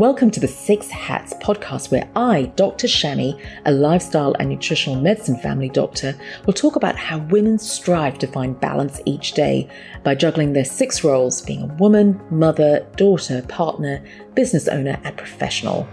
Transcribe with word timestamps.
Welcome 0.00 0.30
to 0.30 0.40
the 0.40 0.48
Six 0.48 0.88
Hats 0.88 1.34
podcast, 1.42 1.90
where 1.90 2.08
I, 2.16 2.44
Dr. 2.56 2.86
Shami, 2.86 3.38
a 3.66 3.70
lifestyle 3.70 4.34
and 4.38 4.48
nutritional 4.48 4.98
medicine 4.98 5.36
family 5.36 5.68
doctor, 5.68 6.18
will 6.46 6.54
talk 6.54 6.76
about 6.76 6.96
how 6.96 7.18
women 7.18 7.58
strive 7.58 8.18
to 8.20 8.26
find 8.26 8.58
balance 8.58 8.98
each 9.04 9.32
day 9.32 9.68
by 10.02 10.14
juggling 10.14 10.54
their 10.54 10.64
six 10.64 11.04
roles 11.04 11.42
being 11.42 11.64
a 11.64 11.74
woman, 11.74 12.18
mother, 12.30 12.86
daughter, 12.96 13.42
partner, 13.42 14.02
business 14.32 14.68
owner, 14.68 14.98
and 15.04 15.18
professional. 15.18 15.86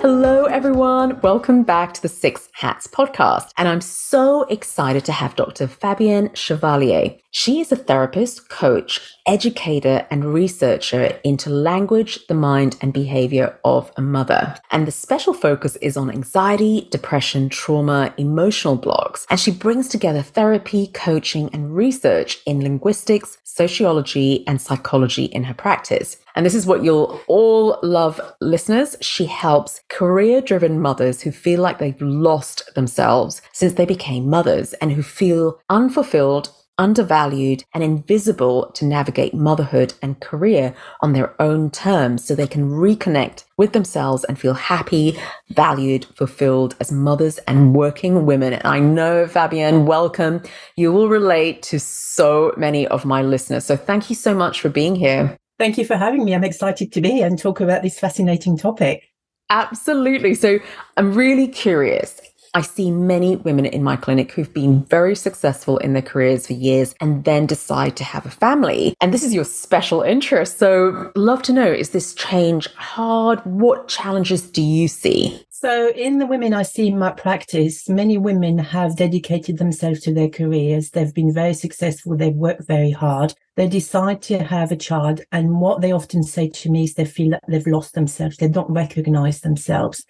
Hello, 0.00 0.44
everyone. 0.44 1.20
Welcome 1.22 1.62
back 1.62 1.92
to 1.94 2.00
the 2.00 2.08
Six 2.08 2.48
Hats 2.52 2.86
podcast. 2.86 3.50
And 3.58 3.68
I'm 3.68 3.80
so 3.80 4.44
excited 4.44 5.04
to 5.04 5.12
have 5.12 5.34
Dr. 5.34 5.66
Fabienne 5.66 6.34
Chevalier. 6.34 7.16
She 7.32 7.60
is 7.60 7.70
a 7.70 7.76
therapist, 7.76 8.48
coach, 8.48 9.14
educator, 9.24 10.04
and 10.10 10.34
researcher 10.34 11.20
into 11.22 11.48
language, 11.48 12.26
the 12.26 12.34
mind, 12.34 12.76
and 12.80 12.92
behavior 12.92 13.56
of 13.64 13.92
a 13.96 14.02
mother. 14.02 14.56
And 14.72 14.84
the 14.84 14.92
special 14.92 15.32
focus 15.32 15.76
is 15.76 15.96
on 15.96 16.10
anxiety, 16.10 16.88
depression, 16.90 17.48
trauma, 17.48 18.12
emotional 18.16 18.74
blocks. 18.74 19.26
And 19.30 19.38
she 19.38 19.52
brings 19.52 19.88
together 19.88 20.22
therapy, 20.22 20.88
coaching, 20.88 21.48
and 21.52 21.74
research 21.74 22.40
in 22.46 22.64
linguistics, 22.64 23.38
sociology, 23.44 24.44
and 24.48 24.60
psychology 24.60 25.26
in 25.26 25.44
her 25.44 25.54
practice. 25.54 26.16
And 26.34 26.44
this 26.44 26.54
is 26.54 26.66
what 26.66 26.82
you'll 26.82 27.20
all 27.28 27.78
love, 27.82 28.20
listeners. 28.40 28.96
She 29.00 29.26
helps 29.26 29.80
career 29.88 30.40
driven 30.40 30.80
mothers 30.80 31.20
who 31.20 31.30
feel 31.30 31.60
like 31.60 31.78
they've 31.78 32.00
lost 32.00 32.74
themselves 32.74 33.40
since 33.52 33.74
they 33.74 33.86
became 33.86 34.28
mothers 34.28 34.72
and 34.74 34.90
who 34.90 35.02
feel 35.02 35.60
unfulfilled, 35.68 36.50
undervalued, 36.80 37.62
and 37.74 37.84
invisible 37.84 38.72
to 38.72 38.84
navigate 38.86 39.34
motherhood 39.34 39.92
and 40.02 40.18
career 40.20 40.74
on 41.02 41.12
their 41.12 41.40
own 41.40 41.70
terms 41.70 42.24
so 42.24 42.34
they 42.34 42.46
can 42.46 42.70
reconnect 42.70 43.44
with 43.58 43.72
themselves 43.74 44.24
and 44.24 44.38
feel 44.38 44.54
happy, 44.54 45.16
valued, 45.50 46.06
fulfilled 46.16 46.74
as 46.80 46.90
mothers 46.90 47.38
and 47.46 47.74
working 47.74 48.24
women. 48.24 48.54
And 48.54 48.66
I 48.66 48.80
know, 48.80 49.26
Fabienne, 49.26 49.84
welcome. 49.84 50.42
You 50.76 50.90
will 50.90 51.10
relate 51.10 51.62
to 51.64 51.78
so 51.78 52.54
many 52.56 52.88
of 52.88 53.04
my 53.04 53.22
listeners. 53.22 53.66
So 53.66 53.76
thank 53.76 54.08
you 54.08 54.16
so 54.16 54.34
much 54.34 54.60
for 54.62 54.70
being 54.70 54.96
here. 54.96 55.36
Thank 55.58 55.76
you 55.76 55.84
for 55.84 55.96
having 55.96 56.24
me. 56.24 56.34
I'm 56.34 56.44
excited 56.44 56.90
to 56.92 57.00
be 57.02 57.10
here 57.10 57.26
and 57.26 57.38
talk 57.38 57.60
about 57.60 57.82
this 57.82 57.98
fascinating 57.98 58.56
topic. 58.56 59.04
Absolutely. 59.50 60.34
So 60.34 60.58
I'm 60.96 61.12
really 61.12 61.46
curious. 61.46 62.18
I 62.52 62.62
see 62.62 62.90
many 62.90 63.36
women 63.36 63.64
in 63.64 63.84
my 63.84 63.96
clinic 63.96 64.32
who've 64.32 64.52
been 64.52 64.84
very 64.84 65.14
successful 65.14 65.78
in 65.78 65.92
their 65.92 66.02
careers 66.02 66.48
for 66.48 66.52
years 66.54 66.94
and 67.00 67.24
then 67.24 67.46
decide 67.46 67.96
to 67.96 68.04
have 68.04 68.26
a 68.26 68.30
family. 68.30 68.94
And 69.00 69.14
this 69.14 69.22
is 69.22 69.32
your 69.32 69.44
special 69.44 70.02
interest. 70.02 70.58
So, 70.58 71.12
love 71.14 71.42
to 71.42 71.52
know 71.52 71.70
is 71.70 71.90
this 71.90 72.12
change 72.14 72.66
hard? 72.74 73.40
What 73.44 73.86
challenges 73.86 74.42
do 74.50 74.62
you 74.62 74.88
see? 74.88 75.44
So, 75.50 75.90
in 75.90 76.18
the 76.18 76.26
women 76.26 76.52
I 76.52 76.62
see 76.62 76.88
in 76.88 76.98
my 76.98 77.10
practice, 77.10 77.88
many 77.88 78.18
women 78.18 78.58
have 78.58 78.96
dedicated 78.96 79.58
themselves 79.58 80.00
to 80.00 80.14
their 80.14 80.28
careers. 80.28 80.90
They've 80.90 81.14
been 81.14 81.32
very 81.32 81.54
successful. 81.54 82.16
They've 82.16 82.34
worked 82.34 82.66
very 82.66 82.90
hard. 82.90 83.34
They 83.56 83.68
decide 83.68 84.22
to 84.22 84.42
have 84.42 84.72
a 84.72 84.76
child. 84.76 85.20
And 85.30 85.60
what 85.60 85.82
they 85.82 85.92
often 85.92 86.22
say 86.24 86.48
to 86.48 86.70
me 86.70 86.84
is 86.84 86.94
they 86.94 87.04
feel 87.04 87.30
that 87.30 87.44
they've 87.46 87.66
lost 87.66 87.94
themselves. 87.94 88.38
They 88.38 88.48
don't 88.48 88.70
recognize 88.70 89.42
themselves. 89.42 90.04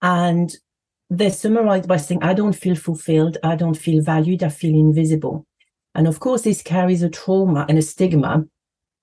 And 0.00 0.56
they 1.10 1.30
summarize 1.30 1.86
by 1.86 1.96
saying, 1.96 2.22
I 2.22 2.34
don't 2.34 2.54
feel 2.54 2.74
fulfilled. 2.74 3.38
I 3.42 3.56
don't 3.56 3.76
feel 3.76 4.02
valued. 4.02 4.42
I 4.42 4.48
feel 4.48 4.74
invisible. 4.74 5.46
And 5.94 6.08
of 6.08 6.20
course, 6.20 6.42
this 6.42 6.62
carries 6.62 7.02
a 7.02 7.08
trauma 7.08 7.66
and 7.68 7.78
a 7.78 7.82
stigma 7.82 8.44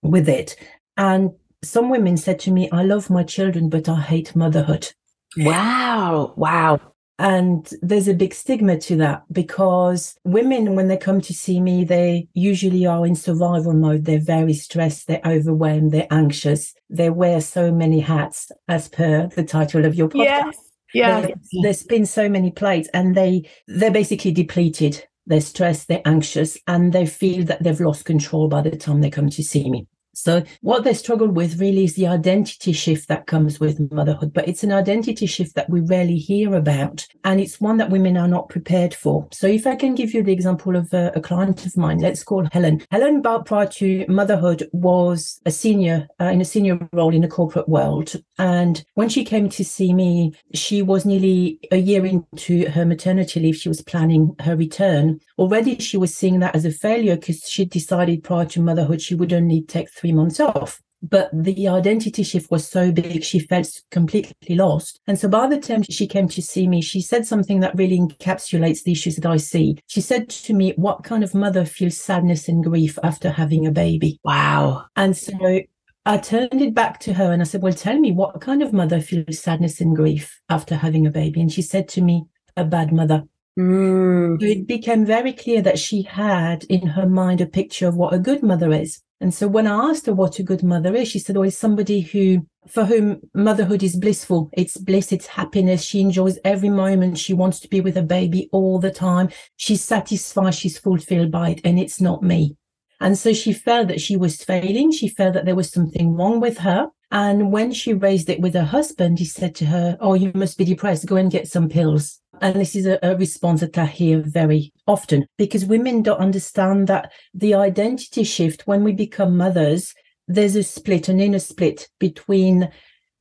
with 0.02 0.28
it. 0.28 0.56
And 0.98 1.32
some 1.64 1.90
women 1.90 2.18
said 2.18 2.40
to 2.40 2.52
me, 2.52 2.70
I 2.72 2.84
love 2.84 3.10
my 3.10 3.24
children, 3.24 3.70
but 3.70 3.88
I 3.88 4.02
hate 4.02 4.36
motherhood. 4.36 4.92
Wow. 5.38 6.34
Wow. 6.36 6.80
And 7.20 7.72
there's 7.84 8.08
a 8.08 8.16
big 8.16 8.34
stigma 8.34 8.80
to 8.80 8.96
that 8.96 9.24
because 9.32 10.18
women, 10.24 10.74
when 10.76 10.88
they 10.88 10.98
come 10.98 11.22
to 11.22 11.34
see 11.36 11.62
me, 11.62 11.84
they 11.84 12.28
usually 12.34 12.88
are 12.88 13.06
in 13.06 13.14
survival 13.14 13.74
mode. 13.74 14.06
They're 14.06 14.20
very 14.20 14.56
stressed, 14.56 15.06
they're 15.08 15.22
overwhelmed, 15.24 15.92
they're 15.92 16.08
anxious. 16.10 16.74
They 16.90 17.12
wear 17.12 17.40
so 17.40 17.72
many 17.72 18.00
hats, 18.00 18.52
as 18.68 18.90
per 18.90 19.28
the 19.28 19.44
title 19.44 19.86
of 19.86 19.94
your 19.94 20.10
podcast. 20.10 20.26
Yes. 20.26 20.71
Yeah. 20.94 21.28
there's 21.62 21.84
been 21.84 22.06
so 22.06 22.28
many 22.30 22.52
plates 22.52 22.90
and 22.94 23.16
they 23.16 23.50
they're 23.68 23.92
basically 23.92 24.32
depleted. 24.32 25.04
They're 25.28 25.42
stressed, 25.42 25.88
they're 25.88 26.02
anxious, 26.06 26.58
and 26.68 26.92
they 26.92 27.06
feel 27.06 27.46
that 27.46 27.64
they've 27.64 27.80
lost 27.80 28.06
control 28.06 28.48
by 28.48 28.62
the 28.62 28.76
time 28.76 29.02
they 29.02 29.12
come 29.12 29.30
to 29.30 29.44
see 29.44 29.70
me. 29.70 29.88
So 30.22 30.44
what 30.62 30.84
they 30.84 30.94
struggle 30.94 31.30
with 31.30 31.60
really 31.60 31.86
is 31.86 31.96
the 31.96 32.08
identity 32.08 32.74
shift 32.74 33.08
that 33.08 33.26
comes 33.26 33.60
with 33.60 33.92
motherhood, 33.92 34.34
but 34.34 34.48
it's 34.48 34.64
an 34.64 34.72
identity 34.72 35.26
shift 35.26 35.56
that 35.56 35.70
we 35.70 35.82
rarely 35.82 36.18
hear 36.18 36.54
about. 36.54 37.08
And 37.24 37.40
it's 37.40 37.60
one 37.60 37.78
that 37.78 37.90
women 37.90 38.18
are 38.18 38.28
not 38.28 38.50
prepared 38.50 38.94
for. 38.94 39.28
So 39.32 39.48
if 39.48 39.66
I 39.66 39.76
can 39.76 39.96
give 39.96 40.14
you 40.14 40.22
the 40.22 40.32
example 40.32 40.76
of 40.76 40.94
a, 40.94 41.12
a 41.16 41.22
client 41.22 41.66
of 41.66 41.76
mine, 41.76 41.98
let's 42.00 42.24
call 42.24 42.48
Helen. 42.52 42.84
Helen, 42.92 43.24
prior 43.46 43.66
to 43.66 44.06
motherhood, 44.08 44.70
was 44.74 45.42
a 45.46 45.52
senior 45.52 46.08
uh, 46.20 46.26
in 46.26 46.42
a 46.42 46.46
senior 46.46 46.88
role 46.94 47.16
in 47.16 47.22
the 47.22 47.28
corporate 47.28 47.68
world. 47.68 48.14
And 48.38 48.84
when 48.94 49.10
she 49.10 49.24
came 49.24 49.50
to 49.50 49.66
see 49.66 49.92
me, 49.92 50.34
she 50.54 50.84
was 50.84 51.04
nearly 51.04 51.60
a 51.72 51.78
year 51.78 52.06
into 52.06 52.70
her 52.70 52.86
maternity 52.86 53.40
leave. 53.40 53.56
She 53.56 53.70
was 53.70 53.82
planning 53.82 54.36
her 54.42 54.56
return. 54.56 55.20
Already 55.40 55.80
she 55.80 55.98
was 55.98 56.16
seeing 56.16 56.40
that 56.40 56.56
as 56.56 56.66
a 56.66 56.72
failure 56.72 57.16
because 57.16 57.50
she 57.50 57.66
decided 57.66 58.24
prior 58.24 58.46
to 58.46 58.62
motherhood 58.62 59.02
she 59.02 59.16
would 59.16 59.34
only 59.34 59.64
take 59.64 59.90
three 59.90 60.11
months 60.12 60.40
off. 60.40 60.82
But 61.04 61.32
the 61.34 61.68
identity 61.68 62.22
shift 62.22 62.52
was 62.52 62.68
so 62.68 62.92
big, 62.92 63.24
she 63.24 63.40
felt 63.40 63.82
completely 63.90 64.56
lost. 64.56 65.00
And 65.08 65.18
so 65.18 65.28
by 65.28 65.48
the 65.48 65.60
time 65.60 65.82
she 65.82 66.06
came 66.06 66.28
to 66.28 66.42
see 66.44 66.68
me, 66.68 66.82
she 66.82 67.02
said 67.02 67.26
something 67.26 67.60
that 67.62 67.76
really 67.76 68.00
encapsulates 68.00 68.84
the 68.84 68.92
issues 68.92 69.16
that 69.16 69.26
I 69.26 69.38
see. 69.38 69.80
She 69.88 70.00
said 70.02 70.30
to 70.30 70.54
me, 70.54 70.74
What 70.76 71.04
kind 71.04 71.24
of 71.24 71.34
mother 71.34 71.66
feels 71.66 72.00
sadness 72.00 72.48
and 72.48 72.64
grief 72.64 73.00
after 73.02 73.32
having 73.32 73.66
a 73.66 73.72
baby? 73.72 74.20
Wow. 74.24 74.86
And 74.96 75.18
so 75.18 75.62
I 76.06 76.18
turned 76.18 76.62
it 76.62 76.76
back 76.76 77.00
to 77.02 77.14
her 77.14 77.32
and 77.32 77.42
I 77.42 77.46
said, 77.46 77.64
Well, 77.64 77.74
tell 77.74 77.98
me, 77.98 78.12
what 78.12 78.40
kind 78.40 78.62
of 78.62 78.72
mother 78.72 79.02
feels 79.02 79.40
sadness 79.40 79.82
and 79.82 79.96
grief 79.96 80.40
after 80.50 80.76
having 80.76 81.08
a 81.08 81.12
baby? 81.12 81.42
And 81.42 81.52
she 81.52 81.64
said 81.64 81.88
to 81.90 82.02
me, 82.02 82.26
A 82.58 82.64
bad 82.64 82.94
mother. 82.94 83.24
Mm. 83.60 84.40
So 84.40 84.46
it 84.46 84.68
became 84.68 85.06
very 85.06 85.34
clear 85.34 85.62
that 85.62 85.80
she 85.80 86.04
had 86.04 86.64
in 86.66 86.88
her 86.88 87.08
mind 87.08 87.42
a 87.42 87.46
picture 87.46 87.88
of 87.88 87.96
what 87.96 88.14
a 88.14 88.20
good 88.20 88.44
mother 88.44 88.72
is. 88.72 89.02
And 89.22 89.32
so 89.32 89.48
when 89.48 89.68
I 89.68 89.92
asked 89.92 90.08
her 90.08 90.14
what 90.14 90.40
a 90.40 90.44
good 90.44 90.64
mother 90.64 90.96
is, 90.96 91.08
she 91.08 91.20
said, 91.20 91.38
Oh, 91.38 91.44
it's 91.44 91.56
somebody 91.58 92.02
who, 92.02 92.48
for 92.68 92.86
whom 92.86 93.22
motherhood 93.36 93.84
is 93.84 93.96
blissful. 93.96 94.50
It's 94.54 94.78
bliss, 94.78 95.12
it's 95.12 95.28
happiness. 95.28 95.84
She 95.84 96.02
enjoys 96.02 96.40
every 96.44 96.70
moment. 96.70 97.20
She 97.20 97.36
wants 97.36 97.60
to 97.60 97.68
be 97.68 97.82
with 97.82 97.96
a 97.98 98.02
baby 98.02 98.50
all 98.52 98.80
the 98.80 98.90
time. 98.90 99.30
She's 99.58 99.84
satisfied, 99.84 100.56
she's 100.56 100.80
fulfilled 100.80 101.32
by 101.32 101.52
it. 101.52 101.62
And 101.64 101.80
it's 101.80 102.02
not 102.02 102.24
me. 102.24 102.58
And 103.00 103.16
so 103.16 103.32
she 103.32 103.54
felt 103.54 103.90
that 103.90 104.02
she 104.02 104.18
was 104.18 104.44
failing. 104.44 104.92
She 104.92 105.08
felt 105.08 105.36
that 105.36 105.46
there 105.46 105.56
was 105.56 105.72
something 105.72 106.16
wrong 106.16 106.40
with 106.40 106.58
her. 106.60 106.88
And 107.12 107.52
when 107.52 107.72
she 107.74 107.94
raised 107.94 108.30
it 108.30 108.40
with 108.40 108.54
her 108.54 108.64
husband, 108.64 109.20
he 109.20 109.26
said 109.26 109.54
to 109.56 109.66
her, 109.66 109.98
Oh, 110.00 110.14
you 110.14 110.32
must 110.34 110.58
be 110.58 110.64
depressed. 110.64 111.06
Go 111.06 111.18
and 111.18 111.30
get 111.30 111.48
some 111.48 111.68
pills. 111.68 112.22
And 112.40 112.56
this 112.56 112.76
is 112.76 112.86
a, 112.86 112.98
a, 113.04 113.16
response 113.18 113.60
that 113.60 113.78
I 113.78 113.86
hear 113.86 114.24
very 114.26 114.74
often 114.88 115.28
because 115.38 115.66
women 115.66 116.02
don't 116.02 116.20
understand 116.20 116.88
that 116.88 117.12
the 117.34 117.54
identity 117.54 118.24
shift 118.24 118.66
when 118.66 118.84
we 118.84 118.94
become 118.94 119.38
mothers, 119.38 119.94
there's 120.28 120.56
a 120.56 120.64
split, 120.64 121.10
an 121.10 121.20
inner 121.20 121.40
split 121.40 121.90
between 122.00 122.72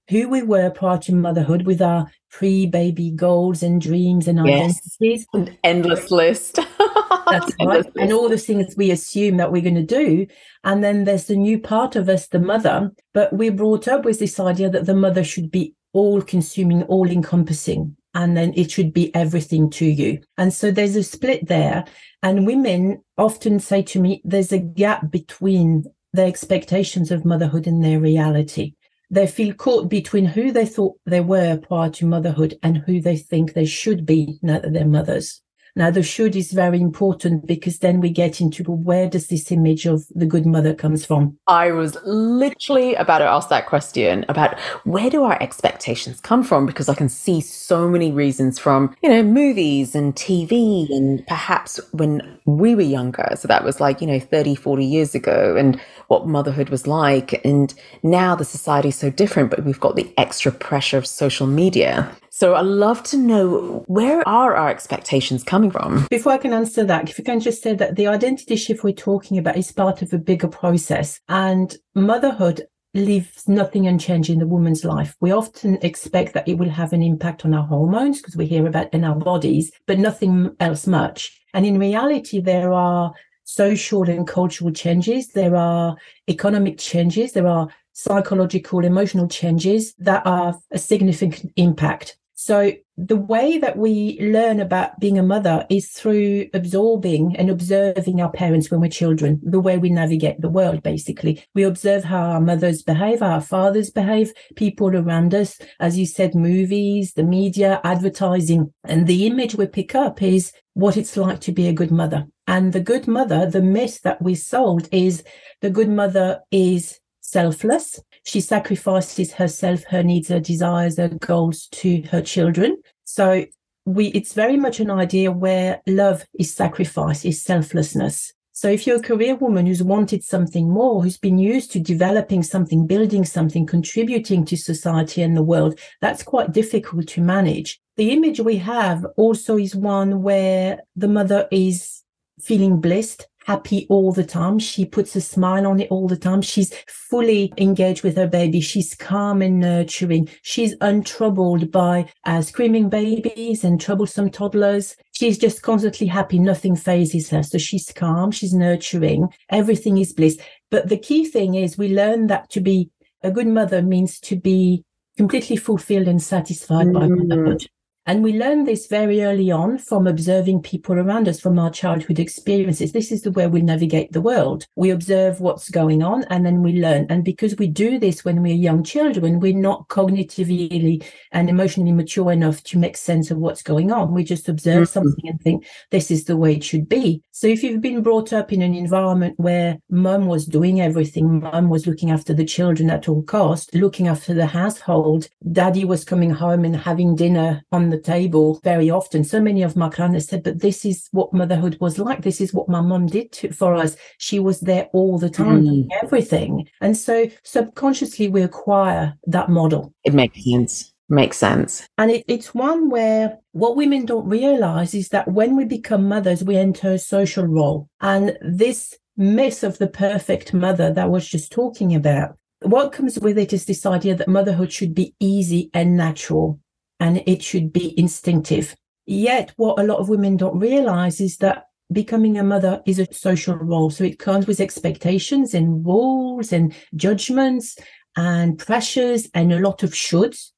who 0.08 0.28
we 0.28 0.42
were 0.42 0.70
prior 0.70 0.98
to 0.98 1.14
motherhood 1.14 1.66
with 1.66 1.82
our 1.82 2.10
pre-baby 2.30 3.10
goals 3.10 3.62
and 3.62 3.80
dreams 3.80 4.26
and 4.26 4.46
yes. 4.46 4.80
identities. 5.00 5.26
An 5.34 5.58
endless 5.62 6.10
list. 6.10 6.58
That's 7.26 7.52
right. 7.64 7.86
And 7.96 8.12
all 8.12 8.28
the 8.28 8.38
things 8.38 8.74
we 8.76 8.90
assume 8.90 9.36
that 9.38 9.52
we're 9.52 9.62
going 9.62 9.74
to 9.74 9.82
do. 9.82 10.26
And 10.64 10.82
then 10.82 11.04
there's 11.04 11.26
the 11.26 11.36
new 11.36 11.58
part 11.58 11.96
of 11.96 12.08
us, 12.08 12.28
the 12.28 12.38
mother. 12.38 12.92
But 13.12 13.32
we're 13.32 13.52
brought 13.52 13.88
up 13.88 14.04
with 14.04 14.18
this 14.18 14.38
idea 14.40 14.70
that 14.70 14.86
the 14.86 14.94
mother 14.94 15.24
should 15.24 15.50
be 15.50 15.74
all 15.92 16.22
consuming, 16.22 16.84
all 16.84 17.10
encompassing 17.10 17.96
and 18.14 18.36
then 18.36 18.52
it 18.56 18.70
should 18.70 18.92
be 18.92 19.14
everything 19.14 19.70
to 19.70 19.86
you. 19.86 20.20
And 20.36 20.52
so 20.52 20.70
there's 20.70 20.96
a 20.96 21.02
split 21.02 21.46
there. 21.46 21.84
And 22.22 22.46
women 22.46 23.02
often 23.16 23.60
say 23.60 23.82
to 23.82 24.00
me, 24.00 24.20
there's 24.24 24.52
a 24.52 24.58
gap 24.58 25.10
between 25.10 25.84
their 26.12 26.26
expectations 26.26 27.10
of 27.10 27.24
motherhood 27.24 27.66
and 27.66 27.84
their 27.84 28.00
reality. 28.00 28.74
They 29.10 29.26
feel 29.26 29.54
caught 29.54 29.88
between 29.88 30.26
who 30.26 30.52
they 30.52 30.66
thought 30.66 30.96
they 31.06 31.20
were 31.20 31.58
prior 31.58 31.90
to 31.90 32.06
motherhood 32.06 32.58
and 32.62 32.78
who 32.78 33.00
they 33.00 33.16
think 33.16 33.52
they 33.52 33.66
should 33.66 34.06
be 34.06 34.38
now 34.42 34.60
that 34.60 34.72
they're 34.72 34.86
mothers. 34.86 35.42
Now, 35.76 35.90
the 35.90 36.02
should 36.02 36.34
is 36.34 36.52
very 36.52 36.80
important 36.80 37.46
because 37.46 37.78
then 37.78 38.00
we 38.00 38.10
get 38.10 38.40
into 38.40 38.64
where 38.64 39.08
does 39.08 39.28
this 39.28 39.50
image 39.52 39.86
of 39.86 40.04
the 40.14 40.26
good 40.26 40.46
mother 40.46 40.74
comes 40.74 41.04
from? 41.06 41.38
I 41.46 41.70
was 41.70 41.96
literally 42.04 42.94
about 42.94 43.18
to 43.18 43.24
ask 43.24 43.48
that 43.50 43.66
question 43.66 44.24
about 44.28 44.58
where 44.84 45.10
do 45.10 45.22
our 45.22 45.40
expectations 45.40 46.20
come 46.20 46.42
from? 46.42 46.66
Because 46.66 46.88
I 46.88 46.94
can 46.94 47.08
see 47.08 47.40
so 47.40 47.88
many 47.88 48.10
reasons 48.10 48.58
from, 48.58 48.94
you 49.02 49.08
know, 49.08 49.22
movies 49.22 49.94
and 49.94 50.14
TV 50.14 50.88
and 50.90 51.26
perhaps 51.26 51.78
when 51.92 52.38
we 52.46 52.74
were 52.74 52.82
younger. 52.82 53.28
So 53.36 53.48
that 53.48 53.64
was 53.64 53.80
like, 53.80 54.00
you 54.00 54.06
know, 54.06 54.20
30, 54.20 54.54
40 54.54 54.84
years 54.84 55.14
ago 55.14 55.56
and 55.56 55.80
what 56.08 56.26
motherhood 56.26 56.70
was 56.70 56.86
like. 56.86 57.44
And 57.44 57.72
now 58.02 58.34
the 58.34 58.44
society 58.44 58.88
is 58.88 58.96
so 58.96 59.10
different, 59.10 59.50
but 59.50 59.64
we've 59.64 59.80
got 59.80 59.96
the 59.96 60.12
extra 60.16 60.50
pressure 60.50 60.98
of 60.98 61.06
social 61.06 61.46
media. 61.46 62.10
So 62.40 62.54
I'd 62.54 62.64
love 62.64 63.02
to 63.02 63.18
know 63.18 63.84
where 63.86 64.26
are 64.26 64.56
our 64.56 64.70
expectations 64.70 65.44
coming 65.44 65.70
from? 65.70 66.06
Before 66.08 66.32
I 66.32 66.38
can 66.38 66.54
answer 66.54 66.82
that, 66.84 67.10
if 67.10 67.18
you 67.18 67.24
can 67.24 67.38
just 67.38 67.62
say 67.62 67.74
that 67.74 67.96
the 67.96 68.06
identity 68.06 68.56
shift 68.56 68.82
we're 68.82 68.94
talking 68.94 69.36
about 69.36 69.58
is 69.58 69.70
part 69.70 70.00
of 70.00 70.10
a 70.14 70.18
bigger 70.18 70.48
process 70.48 71.20
and 71.28 71.76
motherhood 71.94 72.62
leaves 72.94 73.46
nothing 73.46 73.86
unchanged 73.86 74.30
in 74.30 74.38
the 74.38 74.46
woman's 74.46 74.86
life. 74.86 75.14
We 75.20 75.32
often 75.32 75.76
expect 75.82 76.32
that 76.32 76.48
it 76.48 76.56
will 76.56 76.70
have 76.70 76.94
an 76.94 77.02
impact 77.02 77.44
on 77.44 77.52
our 77.52 77.66
hormones 77.66 78.22
because 78.22 78.38
we 78.38 78.46
hear 78.46 78.66
about 78.66 78.94
in 78.94 79.04
our 79.04 79.16
bodies, 79.16 79.70
but 79.86 79.98
nothing 79.98 80.56
else 80.60 80.86
much. 80.86 81.38
And 81.52 81.66
in 81.66 81.78
reality, 81.78 82.40
there 82.40 82.72
are 82.72 83.12
social 83.44 84.04
and 84.08 84.26
cultural 84.26 84.72
changes. 84.72 85.28
There 85.28 85.56
are 85.56 85.94
economic 86.26 86.78
changes. 86.78 87.32
There 87.32 87.48
are 87.48 87.68
psychological, 87.92 88.82
emotional 88.82 89.28
changes 89.28 89.92
that 89.98 90.26
are 90.26 90.58
a 90.70 90.78
significant 90.78 91.52
impact. 91.56 92.16
So 92.42 92.72
the 92.96 93.18
way 93.18 93.58
that 93.58 93.76
we 93.76 94.18
learn 94.18 94.60
about 94.60 94.98
being 94.98 95.18
a 95.18 95.22
mother 95.22 95.66
is 95.68 95.90
through 95.90 96.46
absorbing 96.54 97.36
and 97.36 97.50
observing 97.50 98.22
our 98.22 98.32
parents 98.32 98.70
when 98.70 98.80
we're 98.80 98.88
children, 98.88 99.38
the 99.42 99.60
way 99.60 99.76
we 99.76 99.90
navigate 99.90 100.40
the 100.40 100.48
world, 100.48 100.82
basically. 100.82 101.44
We 101.54 101.64
observe 101.64 102.02
how 102.02 102.22
our 102.30 102.40
mothers 102.40 102.82
behave, 102.82 103.20
how 103.20 103.32
our 103.32 103.40
fathers 103.42 103.90
behave, 103.90 104.32
people 104.56 104.96
around 104.96 105.34
us, 105.34 105.58
as 105.80 105.98
you 105.98 106.06
said, 106.06 106.34
movies, 106.34 107.12
the 107.12 107.24
media, 107.24 107.78
advertising. 107.84 108.72
And 108.84 109.06
the 109.06 109.26
image 109.26 109.56
we 109.56 109.66
pick 109.66 109.94
up 109.94 110.22
is 110.22 110.50
what 110.72 110.96
it's 110.96 111.18
like 111.18 111.40
to 111.40 111.52
be 111.52 111.68
a 111.68 111.74
good 111.74 111.90
mother. 111.90 112.26
And 112.46 112.72
the 112.72 112.80
good 112.80 113.06
mother, 113.06 113.44
the 113.44 113.60
myth 113.60 114.00
that 114.00 114.22
we 114.22 114.34
sold 114.34 114.88
is 114.90 115.22
the 115.60 115.68
good 115.68 115.90
mother 115.90 116.40
is 116.50 117.00
selfless 117.20 118.00
she 118.30 118.40
sacrifices 118.40 119.32
herself, 119.32 119.82
her 119.88 120.04
needs, 120.04 120.28
her 120.28 120.38
desires, 120.38 120.98
her 120.98 121.08
goals 121.08 121.66
to 121.72 122.02
her 122.10 122.22
children. 122.22 122.76
So 123.04 123.44
we 123.86 124.06
it's 124.08 124.34
very 124.34 124.56
much 124.56 124.78
an 124.78 124.90
idea 124.90 125.32
where 125.32 125.80
love 125.88 126.24
is 126.38 126.54
sacrifice, 126.54 127.24
is 127.24 127.42
selflessness. 127.42 128.32
So 128.52 128.68
if 128.68 128.86
you're 128.86 128.98
a 128.98 129.02
career 129.02 129.34
woman 129.34 129.66
who's 129.66 129.82
wanted 129.82 130.22
something 130.22 130.70
more, 130.70 131.02
who's 131.02 131.18
been 131.18 131.38
used 131.38 131.72
to 131.72 131.80
developing 131.80 132.42
something, 132.42 132.86
building 132.86 133.24
something, 133.24 133.66
contributing 133.66 134.44
to 134.44 134.56
society 134.56 135.22
and 135.22 135.36
the 135.36 135.42
world, 135.42 135.78
that's 136.00 136.22
quite 136.22 136.52
difficult 136.52 137.08
to 137.08 137.22
manage. 137.22 137.80
The 137.96 138.10
image 138.10 138.38
we 138.38 138.58
have 138.58 139.04
also 139.16 139.56
is 139.56 139.74
one 139.74 140.22
where 140.22 140.80
the 140.94 141.08
mother 141.08 141.48
is 141.50 142.02
feeling 142.38 142.80
blissed, 142.80 143.26
happy 143.46 143.86
all 143.88 144.12
the 144.12 144.24
time. 144.24 144.58
She 144.58 144.84
puts 144.84 145.16
a 145.16 145.20
smile 145.20 145.66
on 145.66 145.80
it 145.80 145.90
all 145.90 146.08
the 146.08 146.16
time. 146.16 146.42
She's 146.42 146.72
fully 146.88 147.52
engaged 147.58 148.02
with 148.02 148.16
her 148.16 148.26
baby. 148.26 148.60
She's 148.60 148.94
calm 148.94 149.42
and 149.42 149.60
nurturing. 149.60 150.28
She's 150.42 150.74
untroubled 150.80 151.70
by 151.70 152.08
uh, 152.24 152.42
screaming 152.42 152.88
babies 152.88 153.64
and 153.64 153.80
troublesome 153.80 154.30
toddlers. 154.30 154.96
She's 155.12 155.38
just 155.38 155.62
constantly 155.62 156.06
happy. 156.06 156.38
Nothing 156.38 156.76
fazes 156.76 157.30
her. 157.30 157.42
So 157.42 157.58
she's 157.58 157.92
calm. 157.92 158.30
She's 158.30 158.54
nurturing. 158.54 159.28
Everything 159.50 159.98
is 159.98 160.12
bliss. 160.12 160.38
But 160.70 160.88
the 160.88 160.98
key 160.98 161.24
thing 161.24 161.54
is 161.54 161.76
we 161.76 161.94
learn 161.94 162.28
that 162.28 162.50
to 162.50 162.60
be 162.60 162.90
a 163.22 163.30
good 163.30 163.48
mother 163.48 163.82
means 163.82 164.18
to 164.20 164.36
be 164.36 164.84
completely 165.16 165.56
fulfilled 165.56 166.08
and 166.08 166.22
satisfied 166.22 166.86
mm. 166.86 166.94
by 166.94 167.08
motherhood. 167.08 167.66
And 168.06 168.22
we 168.22 168.38
learn 168.38 168.64
this 168.64 168.86
very 168.86 169.22
early 169.22 169.50
on 169.50 169.78
from 169.78 170.06
observing 170.06 170.62
people 170.62 170.96
around 170.98 171.28
us, 171.28 171.38
from 171.38 171.58
our 171.58 171.70
childhood 171.70 172.18
experiences. 172.18 172.92
This 172.92 173.12
is 173.12 173.22
the 173.22 173.30
way 173.30 173.46
we 173.46 173.60
navigate 173.60 174.12
the 174.12 174.22
world. 174.22 174.66
We 174.74 174.90
observe 174.90 175.40
what's 175.40 175.68
going 175.68 176.02
on 176.02 176.24
and 176.30 176.44
then 176.44 176.62
we 176.62 176.80
learn. 176.80 177.06
And 177.10 177.24
because 177.24 177.56
we 177.56 177.66
do 177.66 177.98
this 177.98 178.24
when 178.24 178.42
we're 178.42 178.54
young 178.54 178.82
children, 178.82 179.38
we're 179.38 179.54
not 179.54 179.88
cognitively 179.88 181.04
and 181.32 181.50
emotionally 181.50 181.92
mature 181.92 182.32
enough 182.32 182.62
to 182.64 182.78
make 182.78 182.96
sense 182.96 183.30
of 183.30 183.38
what's 183.38 183.62
going 183.62 183.92
on. 183.92 184.14
We 184.14 184.24
just 184.24 184.48
observe 184.48 184.88
mm-hmm. 184.88 184.92
something 184.92 185.28
and 185.28 185.40
think, 185.40 185.66
this 185.90 186.10
is 186.10 186.24
the 186.24 186.36
way 186.36 186.54
it 186.54 186.64
should 186.64 186.88
be. 186.88 187.22
So 187.32 187.46
if 187.46 187.62
you've 187.62 187.82
been 187.82 188.02
brought 188.02 188.32
up 188.32 188.52
in 188.52 188.62
an 188.62 188.74
environment 188.74 189.34
where 189.38 189.78
mum 189.90 190.26
was 190.26 190.46
doing 190.46 190.80
everything, 190.80 191.40
mum 191.40 191.68
was 191.68 191.86
looking 191.86 192.10
after 192.10 192.32
the 192.32 192.44
children 192.46 192.90
at 192.90 193.08
all 193.08 193.22
cost, 193.22 193.74
looking 193.74 194.08
after 194.08 194.32
the 194.32 194.46
household, 194.46 195.28
daddy 195.52 195.84
was 195.84 196.04
coming 196.04 196.30
home 196.30 196.64
and 196.64 196.76
having 196.76 197.14
dinner 197.14 197.62
on 197.72 197.89
the 197.90 198.00
table 198.00 198.60
very 198.64 198.90
often. 198.90 199.24
So 199.24 199.40
many 199.40 199.62
of 199.62 199.76
my 199.76 199.88
clients 199.88 200.26
said, 200.26 200.42
but 200.42 200.60
this 200.60 200.84
is 200.84 201.08
what 201.12 201.32
motherhood 201.32 201.76
was 201.80 201.98
like. 201.98 202.22
This 202.22 202.40
is 202.40 202.54
what 202.54 202.68
my 202.68 202.80
mum 202.80 203.06
did 203.06 203.32
to, 203.32 203.52
for 203.52 203.74
us. 203.74 203.96
She 204.18 204.38
was 204.38 204.60
there 204.60 204.88
all 204.92 205.18
the 205.18 205.30
time, 205.30 205.64
mm. 205.64 205.88
everything. 206.02 206.68
And 206.80 206.96
so 206.96 207.28
subconsciously 207.44 208.28
we 208.28 208.42
acquire 208.42 209.14
that 209.26 209.48
model. 209.48 209.92
It 210.04 210.14
makes 210.14 210.42
sense. 210.44 210.92
Makes 211.08 211.38
sense. 211.38 211.88
And 211.98 212.10
it, 212.12 212.24
it's 212.28 212.54
one 212.54 212.88
where 212.88 213.38
what 213.50 213.76
women 213.76 214.06
don't 214.06 214.28
realize 214.28 214.94
is 214.94 215.08
that 215.08 215.26
when 215.26 215.56
we 215.56 215.64
become 215.64 216.08
mothers, 216.08 216.44
we 216.44 216.56
enter 216.56 216.92
a 216.92 216.98
social 216.98 217.46
role. 217.46 217.88
And 218.00 218.38
this 218.42 218.96
myth 219.16 219.64
of 219.64 219.78
the 219.78 219.88
perfect 219.88 220.54
mother 220.54 220.92
that 220.92 221.04
I 221.04 221.08
was 221.08 221.28
just 221.28 221.50
talking 221.50 221.96
about, 221.96 222.36
what 222.62 222.92
comes 222.92 223.18
with 223.18 223.38
it 223.38 223.52
is 223.52 223.64
this 223.64 223.86
idea 223.86 224.14
that 224.14 224.28
motherhood 224.28 224.70
should 224.70 224.94
be 224.94 225.14
easy 225.18 225.70
and 225.74 225.96
natural 225.96 226.60
and 227.00 227.22
it 227.26 227.42
should 227.42 227.72
be 227.72 227.98
instinctive. 227.98 228.76
Yet, 229.06 229.52
what 229.56 229.80
a 229.80 229.82
lot 229.82 229.98
of 229.98 230.08
women 230.08 230.36
don't 230.36 230.58
realize 230.58 231.20
is 231.20 231.38
that 231.38 231.64
becoming 231.92 232.38
a 232.38 232.44
mother 232.44 232.82
is 232.86 232.98
a 232.98 233.12
social 233.12 233.56
role. 233.56 233.90
So 233.90 234.04
it 234.04 234.18
comes 234.18 234.46
with 234.46 234.60
expectations 234.60 235.54
and 235.54 235.84
rules 235.84 236.52
and 236.52 236.74
judgments 236.94 237.76
and 238.16 238.58
pressures 238.58 239.28
and 239.34 239.52
a 239.52 239.58
lot 239.58 239.82
of 239.82 239.90
shoulds 239.90 240.50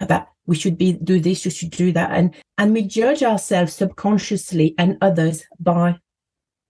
about 0.00 0.26
we 0.46 0.56
should 0.56 0.76
be 0.76 0.94
do 0.94 1.20
this, 1.20 1.44
you 1.44 1.50
should 1.50 1.70
do 1.70 1.92
that. 1.92 2.10
And 2.10 2.34
and 2.58 2.72
we 2.72 2.82
judge 2.82 3.22
ourselves 3.22 3.74
subconsciously 3.74 4.74
and 4.78 4.98
others 5.00 5.44
by 5.60 5.98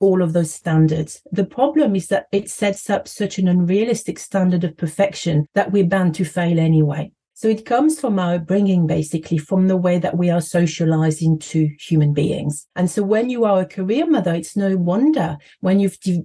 all 0.01 0.21
of 0.21 0.33
those 0.33 0.53
standards. 0.53 1.23
The 1.31 1.47
problem 1.47 1.95
is 1.95 2.09
that 2.09 2.27
it 2.33 2.51
sets 2.51 2.91
up 2.91 3.09
such 3.09 3.39
an 3.39 3.49
unrealistic 3.49 4.19
standard 4.19 4.65
of 4.65 4.77
perfection 4.77 5.47
that 5.55 5.73
we're 5.73 5.87
bound 5.87 6.15
to 6.17 6.25
fail 6.25 6.59
anyway. 6.59 7.13
So 7.43 7.49
it 7.49 7.67
comes 7.67 7.99
from 7.99 8.21
our 8.21 8.39
bringing 8.39 8.87
basically 8.87 9.37
from 9.37 9.67
the 9.67 9.77
way 9.77 9.99
that 9.99 10.17
we 10.17 10.31
are 10.31 10.41
socialized 10.41 11.21
into 11.21 11.71
human 11.77 12.15
beings. 12.15 12.69
And 12.77 12.89
so 12.89 13.03
when 13.03 13.31
you 13.31 13.45
are 13.45 13.63
a 13.63 13.67
career 13.67 14.07
mother, 14.07 14.33
it's 14.33 14.57
no 14.57 14.77
wonder 14.77 15.39
when 15.59 15.81
you've 15.81 15.99
de- 15.99 16.23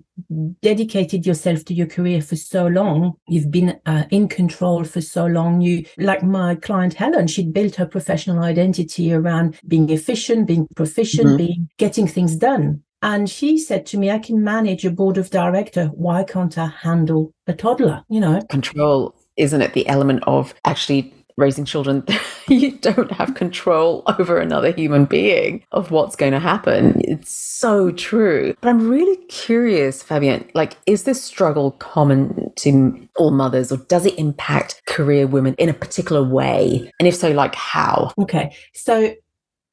dedicated 0.61 1.25
yourself 1.25 1.65
to 1.65 1.73
your 1.73 1.87
career 1.87 2.21
for 2.21 2.35
so 2.35 2.67
long, 2.67 3.13
you've 3.27 3.49
been 3.49 3.79
uh, 3.87 4.03
in 4.11 4.27
control 4.27 4.83
for 4.83 5.01
so 5.01 5.25
long. 5.25 5.59
You, 5.59 5.85
like 5.97 6.21
my 6.21 6.53
client 6.53 6.93
Helen, 6.93 7.25
she'd 7.25 7.51
built 7.51 7.77
her 7.77 7.87
professional 7.87 8.43
identity 8.43 9.11
around 9.11 9.59
being 9.67 9.89
efficient, 9.89 10.45
being 10.45 10.67
proficient, 10.75 11.29
mm-hmm. 11.29 11.37
being 11.37 11.69
getting 11.79 12.05
things 12.05 12.35
done. 12.35 12.83
And 13.01 13.27
she 13.27 13.57
said 13.57 13.87
to 13.87 13.97
me, 13.97 14.11
I 14.11 14.19
can 14.19 14.43
manage 14.43 14.85
a 14.85 14.91
board 14.91 15.17
of 15.17 15.31
director. 15.31 15.87
Why 15.87 16.23
can't 16.23 16.55
I 16.59 16.67
handle 16.67 17.33
a 17.47 17.53
toddler? 17.53 18.03
You 18.07 18.19
know, 18.19 18.41
control 18.49 19.15
isn't 19.37 19.61
it 19.61 19.73
the 19.73 19.87
element 19.87 20.23
of 20.27 20.53
actually 20.65 21.13
raising 21.37 21.65
children, 21.65 22.03
you 22.47 22.71
don't 22.79 23.11
have 23.11 23.35
control 23.35 24.03
over 24.19 24.39
another 24.39 24.71
human 24.71 25.05
being 25.05 25.63
of 25.71 25.91
what's 25.91 26.15
going 26.15 26.31
to 26.33 26.39
happen. 26.39 26.99
It's 27.03 27.31
so 27.31 27.91
true. 27.91 28.55
But 28.59 28.69
I'm 28.69 28.89
really 28.89 29.17
curious, 29.27 30.03
Fabienne, 30.03 30.49
like, 30.55 30.75
is 30.85 31.03
this 31.03 31.23
struggle 31.23 31.71
common 31.71 32.51
to 32.57 33.07
all 33.17 33.31
mothers 33.31 33.71
or 33.71 33.77
does 33.77 34.05
it 34.05 34.17
impact 34.17 34.81
career 34.87 35.27
women 35.27 35.53
in 35.55 35.69
a 35.69 35.73
particular 35.73 36.23
way? 36.23 36.91
And 36.99 37.07
if 37.07 37.15
so, 37.15 37.31
like 37.31 37.55
how? 37.55 38.11
Okay. 38.19 38.55
So 38.73 39.13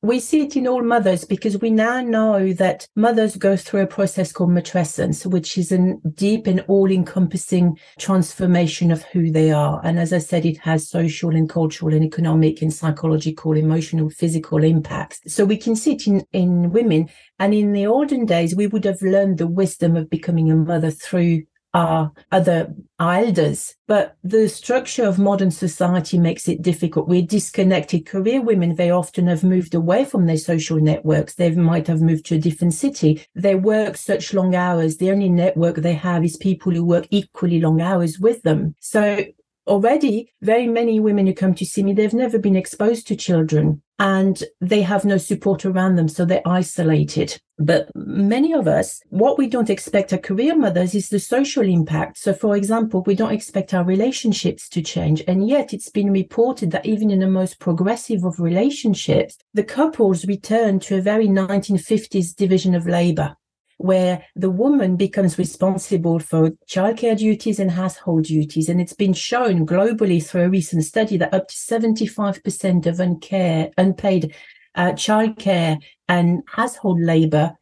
we 0.05 0.21
see 0.21 0.43
it 0.43 0.55
in 0.55 0.67
all 0.67 0.83
mothers 0.83 1.25
because 1.25 1.59
we 1.63 1.71
now 1.71 2.03
know 2.03 2.53
that 2.53 2.87
mothers 2.95 3.37
go 3.37 3.57
through 3.57 3.81
a 3.81 3.87
process 3.87 4.33
called 4.33 4.51
matrescence, 4.51 5.25
which 5.25 5.57
is 5.57 5.73
a 5.73 5.95
deep 6.13 6.47
and 6.47 6.63
all 6.69 6.91
encompassing 6.91 7.79
transformation 7.99 8.91
of 8.91 9.03
who 9.05 9.31
they 9.31 9.51
are. 9.51 9.81
And 9.83 9.99
as 9.99 10.13
I 10.13 10.19
said, 10.19 10.45
it 10.45 10.59
has 10.59 10.91
social 10.91 11.31
and 11.31 11.49
cultural 11.49 11.95
and 11.95 12.05
economic 12.05 12.61
and 12.61 12.71
psychological, 12.71 13.57
emotional, 13.57 14.11
physical 14.11 14.63
impacts. 14.63 15.21
So 15.27 15.47
we 15.47 15.57
can 15.57 15.75
see 15.75 15.95
it 15.95 16.07
in, 16.07 16.27
in 16.33 16.71
women. 16.71 17.09
And 17.39 17.55
in 17.55 17.73
the 17.73 17.87
olden 17.87 18.27
days, 18.27 18.55
we 18.55 18.67
would 18.67 18.85
have 18.85 19.01
learned 19.01 19.39
the 19.39 19.47
wisdom 19.47 19.97
of 19.97 20.11
becoming 20.11 20.51
a 20.51 20.57
mother 20.57 20.91
through 20.91 21.45
our 21.75 22.13
other 22.33 22.73
elders. 23.01 23.75
But 23.87 24.17
the 24.23 24.49
structure 24.49 25.05
of 25.05 25.19
modern 25.19 25.51
society 25.51 26.19
makes 26.19 26.49
it 26.49 26.63
difficult. 26.63 27.09
We're 27.09 27.27
disconnected. 27.27 28.07
Career 28.07 28.41
women, 28.41 28.77
they 28.77 28.91
often 28.91 29.27
have 29.27 29.45
moved 29.45 29.75
away 29.75 30.05
from 30.05 30.27
their 30.27 30.39
social 30.39 30.79
networks. 30.79 31.35
They 31.35 31.51
might 31.51 31.89
have 31.89 32.01
moved 32.01 32.27
to 32.27 32.37
a 32.37 32.41
different 32.41 32.75
city. 32.75 33.27
They 33.35 33.57
work 33.57 33.97
such 33.97 34.33
long 34.33 34.55
hours. 34.55 34.97
The 34.97 35.11
only 35.11 35.29
network 35.29 35.77
they 35.77 35.95
have 35.95 36.25
is 36.25 36.37
people 36.37 36.73
who 36.73 36.85
work 36.85 37.07
equally 37.11 37.61
long 37.61 37.81
hours 37.81 38.19
with 38.19 38.43
them. 38.43 38.75
So 38.81 39.25
already 39.67 40.33
very 40.43 40.67
many 40.67 41.01
women 41.01 41.27
who 41.27 41.35
come 41.35 41.55
to 41.55 41.65
see 41.65 41.83
me 41.83 41.93
they've 41.93 42.13
never 42.13 42.39
been 42.39 42.57
exposed 42.57 43.07
to 43.07 43.17
children 43.17 43.83
and 43.99 44.45
they 44.61 44.83
have 44.83 45.05
no 45.05 45.17
support 45.17 45.65
around 45.65 45.97
them 45.97 46.09
so 46.09 46.25
they're 46.25 46.47
isolated 46.47 47.41
but 47.59 47.89
many 47.95 48.53
of 48.53 48.67
us 48.67 49.01
what 49.11 49.39
we 49.39 49.47
don't 49.47 49.71
expect 49.71 50.13
as 50.13 50.21
career 50.21 50.57
mothers 50.57 50.95
is 50.95 51.09
the 51.09 51.19
social 51.19 51.63
impact 51.63 52.19
so 52.19 52.33
for 52.33 52.57
example 52.57 53.03
we 53.07 53.15
don't 53.15 53.33
expect 53.33 53.73
our 53.73 53.85
relationships 53.85 54.69
to 54.69 54.83
change 54.83 55.23
and 55.29 55.49
yet 55.49 55.73
it's 55.73 55.91
been 55.91 56.11
reported 56.11 56.71
that 56.71 56.85
even 56.85 57.11
in 57.11 57.21
the 57.21 57.29
most 57.29 57.61
progressive 57.61 58.25
of 58.25 58.41
relationships 58.41 59.37
the 59.53 59.63
couples 59.63 60.27
return 60.27 60.81
to 60.81 60.99
a 60.99 61.03
very 61.03 61.29
1950s 61.29 62.35
division 62.35 62.75
of 62.75 62.87
labor 62.87 63.37
where 63.79 64.25
the 64.37 64.51
woman 64.51 64.97
becomes 64.97 65.39
responsible 65.39 66.19
for 66.19 66.51
childcare 66.69 67.17
duties 67.17 67.59
and 67.59 67.71
household 67.71 68.25
duties. 68.25 68.69
And 68.69 68.81
it's 68.81 68.93
been 68.93 69.13
shown 69.13 69.67
globally 69.67 70.25
through 70.25 70.43
a 70.43 70.49
recent 70.49 70.85
study 70.85 71.17
that 71.17 71.35
up 71.35 71.49
to 71.49 71.55
75% 71.55 72.87
of 72.87 72.97
uncare, 72.97 73.73
unpaid 73.77 74.35
uh, 74.75 74.93
childcare 74.93 75.79
and 76.09 76.43
household 76.47 77.01
labor 77.01 77.57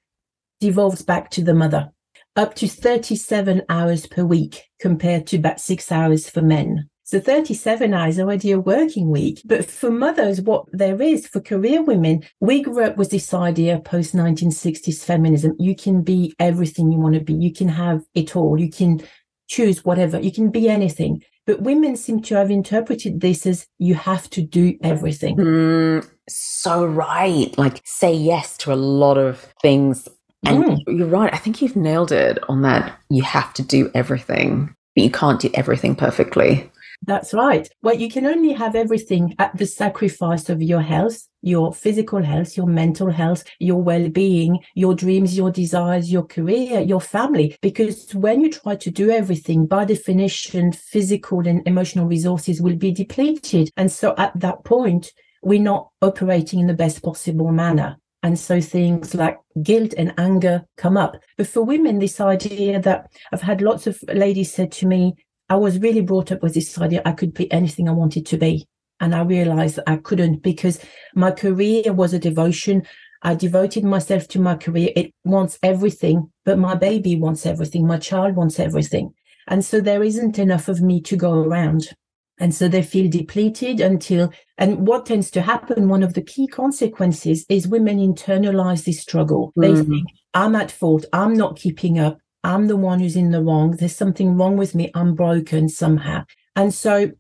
devolves 0.60 1.02
back 1.02 1.30
to 1.30 1.42
the 1.42 1.54
mother, 1.54 1.90
up 2.36 2.54
to 2.54 2.68
37 2.68 3.62
hours 3.68 4.06
per 4.06 4.24
week 4.24 4.64
compared 4.80 5.26
to 5.28 5.36
about 5.36 5.60
six 5.60 5.90
hours 5.90 6.28
for 6.28 6.42
men. 6.42 6.88
So 7.04 7.20
37 7.20 7.92
hours 7.92 8.18
already 8.18 8.52
a 8.52 8.60
working 8.60 9.10
week. 9.10 9.42
But 9.44 9.68
for 9.68 9.90
mothers, 9.90 10.40
what 10.40 10.64
there 10.72 11.02
is 11.02 11.26
for 11.26 11.40
career 11.40 11.82
women, 11.82 12.22
we 12.40 12.62
grew 12.62 12.84
up 12.84 12.96
with 12.96 13.10
this 13.10 13.34
idea 13.34 13.80
post 13.80 14.14
1960s 14.14 15.04
feminism. 15.04 15.54
You 15.58 15.76
can 15.76 16.02
be 16.02 16.32
everything 16.38 16.90
you 16.90 16.98
want 16.98 17.14
to 17.16 17.20
be. 17.20 17.34
You 17.34 17.52
can 17.52 17.68
have 17.68 18.02
it 18.14 18.34
all. 18.34 18.58
You 18.58 18.70
can 18.70 19.02
choose 19.48 19.84
whatever. 19.84 20.20
You 20.20 20.32
can 20.32 20.50
be 20.50 20.68
anything. 20.68 21.22
But 21.46 21.62
women 21.62 21.96
seem 21.96 22.22
to 22.22 22.36
have 22.36 22.50
interpreted 22.50 23.20
this 23.20 23.46
as 23.46 23.66
you 23.78 23.94
have 23.94 24.30
to 24.30 24.42
do 24.42 24.78
everything. 24.82 25.36
Mm, 25.36 26.08
so 26.28 26.84
right. 26.84 27.56
Like 27.58 27.80
say 27.84 28.14
yes 28.14 28.56
to 28.58 28.72
a 28.72 28.76
lot 28.76 29.18
of 29.18 29.52
things. 29.60 30.08
And 30.44 30.64
mm. 30.64 30.78
you're 30.86 31.08
right. 31.08 31.32
I 31.34 31.38
think 31.38 31.60
you've 31.60 31.76
nailed 31.76 32.12
it 32.12 32.38
on 32.48 32.62
that. 32.62 32.96
You 33.10 33.22
have 33.22 33.52
to 33.54 33.62
do 33.62 33.90
everything, 33.94 34.74
but 34.94 35.02
you 35.02 35.10
can't 35.10 35.40
do 35.40 35.50
everything 35.54 35.96
perfectly. 35.96 36.70
That's 37.04 37.34
right. 37.34 37.68
Well, 37.82 37.96
you 37.96 38.08
can 38.08 38.26
only 38.26 38.52
have 38.52 38.76
everything 38.76 39.34
at 39.40 39.56
the 39.56 39.66
sacrifice 39.66 40.48
of 40.48 40.62
your 40.62 40.82
health, 40.82 41.26
your 41.42 41.72
physical 41.72 42.22
health, 42.22 42.56
your 42.56 42.66
mental 42.66 43.10
health, 43.10 43.42
your 43.58 43.82
well 43.82 44.08
being, 44.08 44.60
your 44.74 44.94
dreams, 44.94 45.36
your 45.36 45.50
desires, 45.50 46.12
your 46.12 46.22
career, 46.22 46.80
your 46.80 47.00
family. 47.00 47.56
Because 47.60 48.14
when 48.14 48.40
you 48.40 48.50
try 48.50 48.76
to 48.76 48.90
do 48.90 49.10
everything, 49.10 49.66
by 49.66 49.84
definition, 49.84 50.70
physical 50.70 51.46
and 51.46 51.66
emotional 51.66 52.06
resources 52.06 52.62
will 52.62 52.76
be 52.76 52.92
depleted. 52.92 53.70
And 53.76 53.90
so 53.90 54.14
at 54.16 54.38
that 54.38 54.64
point, 54.64 55.12
we're 55.42 55.60
not 55.60 55.88
operating 56.00 56.60
in 56.60 56.68
the 56.68 56.74
best 56.74 57.02
possible 57.02 57.50
manner. 57.50 57.96
And 58.22 58.38
so 58.38 58.60
things 58.60 59.16
like 59.16 59.40
guilt 59.60 59.94
and 59.98 60.14
anger 60.16 60.64
come 60.76 60.96
up. 60.96 61.16
But 61.36 61.48
for 61.48 61.62
women, 61.64 61.98
this 61.98 62.20
idea 62.20 62.80
that 62.80 63.10
I've 63.32 63.42
had 63.42 63.60
lots 63.60 63.88
of 63.88 64.00
ladies 64.04 64.54
said 64.54 64.70
to 64.72 64.86
me, 64.86 65.16
I 65.52 65.56
was 65.56 65.78
really 65.80 66.00
brought 66.00 66.32
up 66.32 66.42
with 66.42 66.54
this 66.54 66.78
idea 66.78 67.02
I 67.04 67.12
could 67.12 67.34
be 67.34 67.52
anything 67.52 67.86
I 67.86 67.92
wanted 67.92 68.24
to 68.24 68.38
be. 68.38 68.66
And 69.00 69.14
I 69.14 69.20
realized 69.20 69.76
that 69.76 69.86
I 69.86 69.96
couldn't 69.98 70.42
because 70.42 70.82
my 71.14 71.30
career 71.30 71.92
was 71.92 72.14
a 72.14 72.18
devotion. 72.18 72.86
I 73.20 73.34
devoted 73.34 73.84
myself 73.84 74.28
to 74.28 74.40
my 74.40 74.54
career. 74.54 74.88
It 74.96 75.12
wants 75.24 75.58
everything, 75.62 76.32
but 76.46 76.58
my 76.58 76.74
baby 76.74 77.16
wants 77.16 77.44
everything. 77.44 77.86
My 77.86 77.98
child 77.98 78.34
wants 78.34 78.58
everything. 78.58 79.12
And 79.46 79.62
so 79.62 79.82
there 79.82 80.02
isn't 80.02 80.38
enough 80.38 80.68
of 80.68 80.80
me 80.80 81.02
to 81.02 81.16
go 81.18 81.34
around. 81.34 81.90
And 82.38 82.54
so 82.54 82.66
they 82.66 82.82
feel 82.82 83.10
depleted 83.10 83.78
until, 83.78 84.32
and 84.56 84.86
what 84.86 85.04
tends 85.04 85.30
to 85.32 85.42
happen, 85.42 85.90
one 85.90 86.02
of 86.02 86.14
the 86.14 86.22
key 86.22 86.46
consequences 86.46 87.44
is 87.50 87.68
women 87.68 87.98
internalize 87.98 88.86
this 88.86 89.02
struggle. 89.02 89.52
Mm. 89.58 89.62
They 89.62 89.82
think, 89.82 90.06
I'm 90.32 90.56
at 90.56 90.70
fault. 90.70 91.04
I'm 91.12 91.34
not 91.34 91.58
keeping 91.58 91.98
up. 91.98 92.21
I'm 92.44 92.66
the 92.66 92.76
one 92.76 93.00
who's 93.00 93.16
in 93.16 93.30
the 93.30 93.42
wrong. 93.42 93.72
There's 93.72 93.96
something 93.96 94.36
wrong 94.36 94.56
with 94.56 94.74
me. 94.74 94.90
I'm 94.94 95.14
broken 95.14 95.68
somehow. 95.68 96.24
And 96.56 96.74
so 96.74 97.12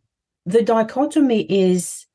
the 0.44 0.62
dichotomy 0.62 1.42
is 1.42 2.06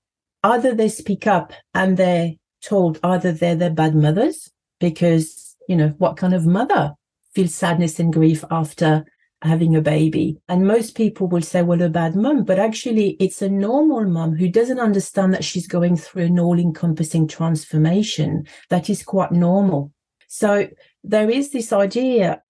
either 0.44 0.76
they 0.76 0.90
speak 0.90 1.26
up 1.26 1.54
and 1.74 1.98
they're 1.98 2.34
told 2.62 3.00
either 3.04 3.32
they're 3.32 3.56
their 3.56 3.70
bad 3.70 3.96
mothers, 3.96 4.52
because, 4.80 5.56
you 5.68 5.76
know, 5.76 5.90
what 5.98 6.18
kind 6.18 6.34
of 6.34 6.46
mother 6.46 6.94
feels 7.34 7.56
sadness 7.56 8.00
and 8.00 8.14
grief 8.14 8.44
after 8.52 9.06
having 9.42 9.76
a 9.76 9.82
baby? 9.82 10.38
And 10.50 10.68
most 10.68 10.96
people 10.96 11.28
will 11.28 11.42
say, 11.42 11.62
well, 11.64 11.82
a 11.82 11.90
bad 11.90 12.16
mum, 12.16 12.44
but 12.44 12.60
actually 12.60 13.16
it's 13.20 13.42
a 13.42 13.50
normal 13.50 14.06
mum 14.06 14.36
who 14.36 14.50
doesn't 14.50 14.80
understand 14.80 15.34
that 15.34 15.44
she's 15.44 15.68
going 15.68 15.96
through 15.96 16.26
an 16.26 16.40
all 16.40 16.60
encompassing 16.60 17.28
transformation 17.28 18.46
that 18.70 18.90
is 18.90 19.02
quite 19.04 19.32
normal. 19.32 19.92
So 20.28 20.68
there 21.04 21.30
is 21.30 21.52
this 21.52 21.72
idea 21.72 22.42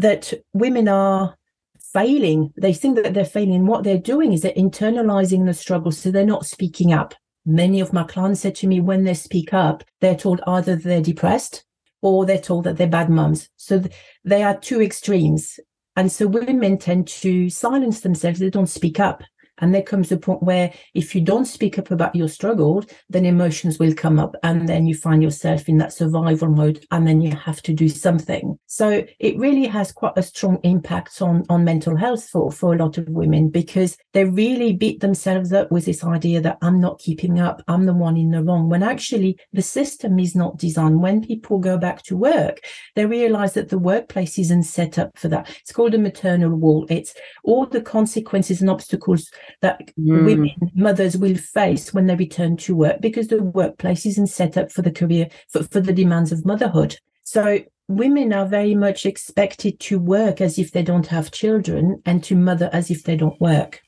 that 0.00 0.32
women 0.52 0.88
are 0.88 1.36
failing. 1.92 2.52
They 2.56 2.72
think 2.72 2.96
that 2.96 3.14
they're 3.14 3.24
failing. 3.24 3.54
And 3.54 3.68
What 3.68 3.84
they're 3.84 3.98
doing 3.98 4.32
is 4.32 4.42
they're 4.42 4.52
internalizing 4.52 5.46
the 5.46 5.54
struggle, 5.54 5.92
so 5.92 6.10
they're 6.10 6.24
not 6.26 6.46
speaking 6.46 6.92
up. 6.92 7.14
Many 7.46 7.80
of 7.80 7.92
my 7.92 8.04
clients 8.04 8.40
said 8.40 8.54
to 8.56 8.66
me 8.66 8.80
when 8.80 9.04
they 9.04 9.14
speak 9.14 9.54
up, 9.54 9.82
they're 10.00 10.14
told 10.14 10.40
either 10.46 10.76
they're 10.76 11.00
depressed 11.00 11.64
or 12.02 12.26
they're 12.26 12.38
told 12.38 12.64
that 12.64 12.76
they're 12.76 12.86
bad 12.86 13.10
mums. 13.10 13.48
So 13.56 13.80
th- 13.80 13.94
they 14.24 14.42
are 14.42 14.58
two 14.58 14.82
extremes. 14.82 15.58
And 15.96 16.12
so 16.12 16.26
women 16.26 16.78
tend 16.78 17.08
to 17.08 17.50
silence 17.50 18.00
themselves. 18.00 18.38
They 18.38 18.50
don't 18.50 18.66
speak 18.66 19.00
up. 19.00 19.22
And 19.60 19.74
there 19.74 19.82
comes 19.82 20.10
a 20.12 20.16
point 20.16 20.42
where 20.42 20.72
if 20.94 21.14
you 21.14 21.20
don't 21.20 21.44
speak 21.44 21.78
up 21.78 21.90
about 21.90 22.14
your 22.14 22.28
struggle, 22.28 22.84
then 23.08 23.24
emotions 23.24 23.78
will 23.78 23.94
come 23.94 24.18
up 24.18 24.34
and 24.42 24.68
then 24.68 24.86
you 24.86 24.94
find 24.94 25.22
yourself 25.22 25.68
in 25.68 25.78
that 25.78 25.92
survival 25.92 26.48
mode 26.48 26.84
and 26.90 27.06
then 27.06 27.20
you 27.20 27.34
have 27.36 27.62
to 27.62 27.72
do 27.72 27.88
something. 27.88 28.58
So 28.66 29.04
it 29.18 29.38
really 29.38 29.66
has 29.66 29.92
quite 29.92 30.14
a 30.16 30.22
strong 30.22 30.58
impact 30.62 31.20
on, 31.22 31.44
on 31.48 31.64
mental 31.64 31.96
health 31.96 32.28
for, 32.28 32.50
for 32.50 32.74
a 32.74 32.78
lot 32.78 32.98
of 32.98 33.08
women 33.08 33.48
because 33.48 33.96
they 34.12 34.24
really 34.24 34.72
beat 34.72 35.00
themselves 35.00 35.52
up 35.52 35.70
with 35.70 35.84
this 35.84 36.04
idea 36.04 36.40
that 36.40 36.58
I'm 36.62 36.80
not 36.80 36.98
keeping 36.98 37.40
up. 37.40 37.62
I'm 37.68 37.86
the 37.86 37.94
one 37.94 38.16
in 38.16 38.30
the 38.30 38.42
wrong 38.42 38.68
when 38.68 38.82
actually 38.82 39.36
the 39.52 39.62
system 39.62 40.18
is 40.18 40.34
not 40.34 40.58
designed. 40.58 41.02
When 41.02 41.24
people 41.24 41.58
go 41.58 41.78
back 41.78 42.02
to 42.04 42.16
work, 42.16 42.60
they 42.96 43.06
realize 43.06 43.54
that 43.54 43.68
the 43.68 43.78
workplace 43.78 44.38
isn't 44.38 44.64
set 44.64 44.98
up 44.98 45.18
for 45.18 45.28
that. 45.28 45.48
It's 45.60 45.72
called 45.72 45.94
a 45.94 45.98
maternal 45.98 46.54
wall. 46.54 46.86
It's 46.88 47.14
all 47.44 47.66
the 47.66 47.80
consequences 47.80 48.60
and 48.60 48.70
obstacles 48.70 49.30
that 49.62 49.94
mm. 49.98 50.24
women, 50.24 50.50
mothers 50.74 51.16
will 51.16 51.36
face 51.36 51.92
when 51.92 52.06
they 52.06 52.16
return 52.16 52.56
to 52.58 52.74
work 52.74 53.00
because 53.00 53.28
the 53.28 53.42
workplace 53.42 54.06
isn't 54.06 54.28
set 54.28 54.56
up 54.56 54.70
for 54.70 54.82
the 54.82 54.92
career, 54.92 55.28
for, 55.48 55.62
for 55.64 55.80
the 55.80 55.92
demands 55.92 56.32
of 56.32 56.44
motherhood. 56.44 56.96
So 57.22 57.60
women 57.88 58.32
are 58.32 58.46
very 58.46 58.74
much 58.74 59.06
expected 59.06 59.80
to 59.80 59.98
work 59.98 60.40
as 60.40 60.58
if 60.58 60.72
they 60.72 60.82
don't 60.82 61.06
have 61.08 61.30
children 61.30 62.02
and 62.06 62.22
to 62.24 62.34
mother 62.34 62.70
as 62.72 62.90
if 62.90 63.04
they 63.04 63.16
don't 63.16 63.40
work. 63.40 63.80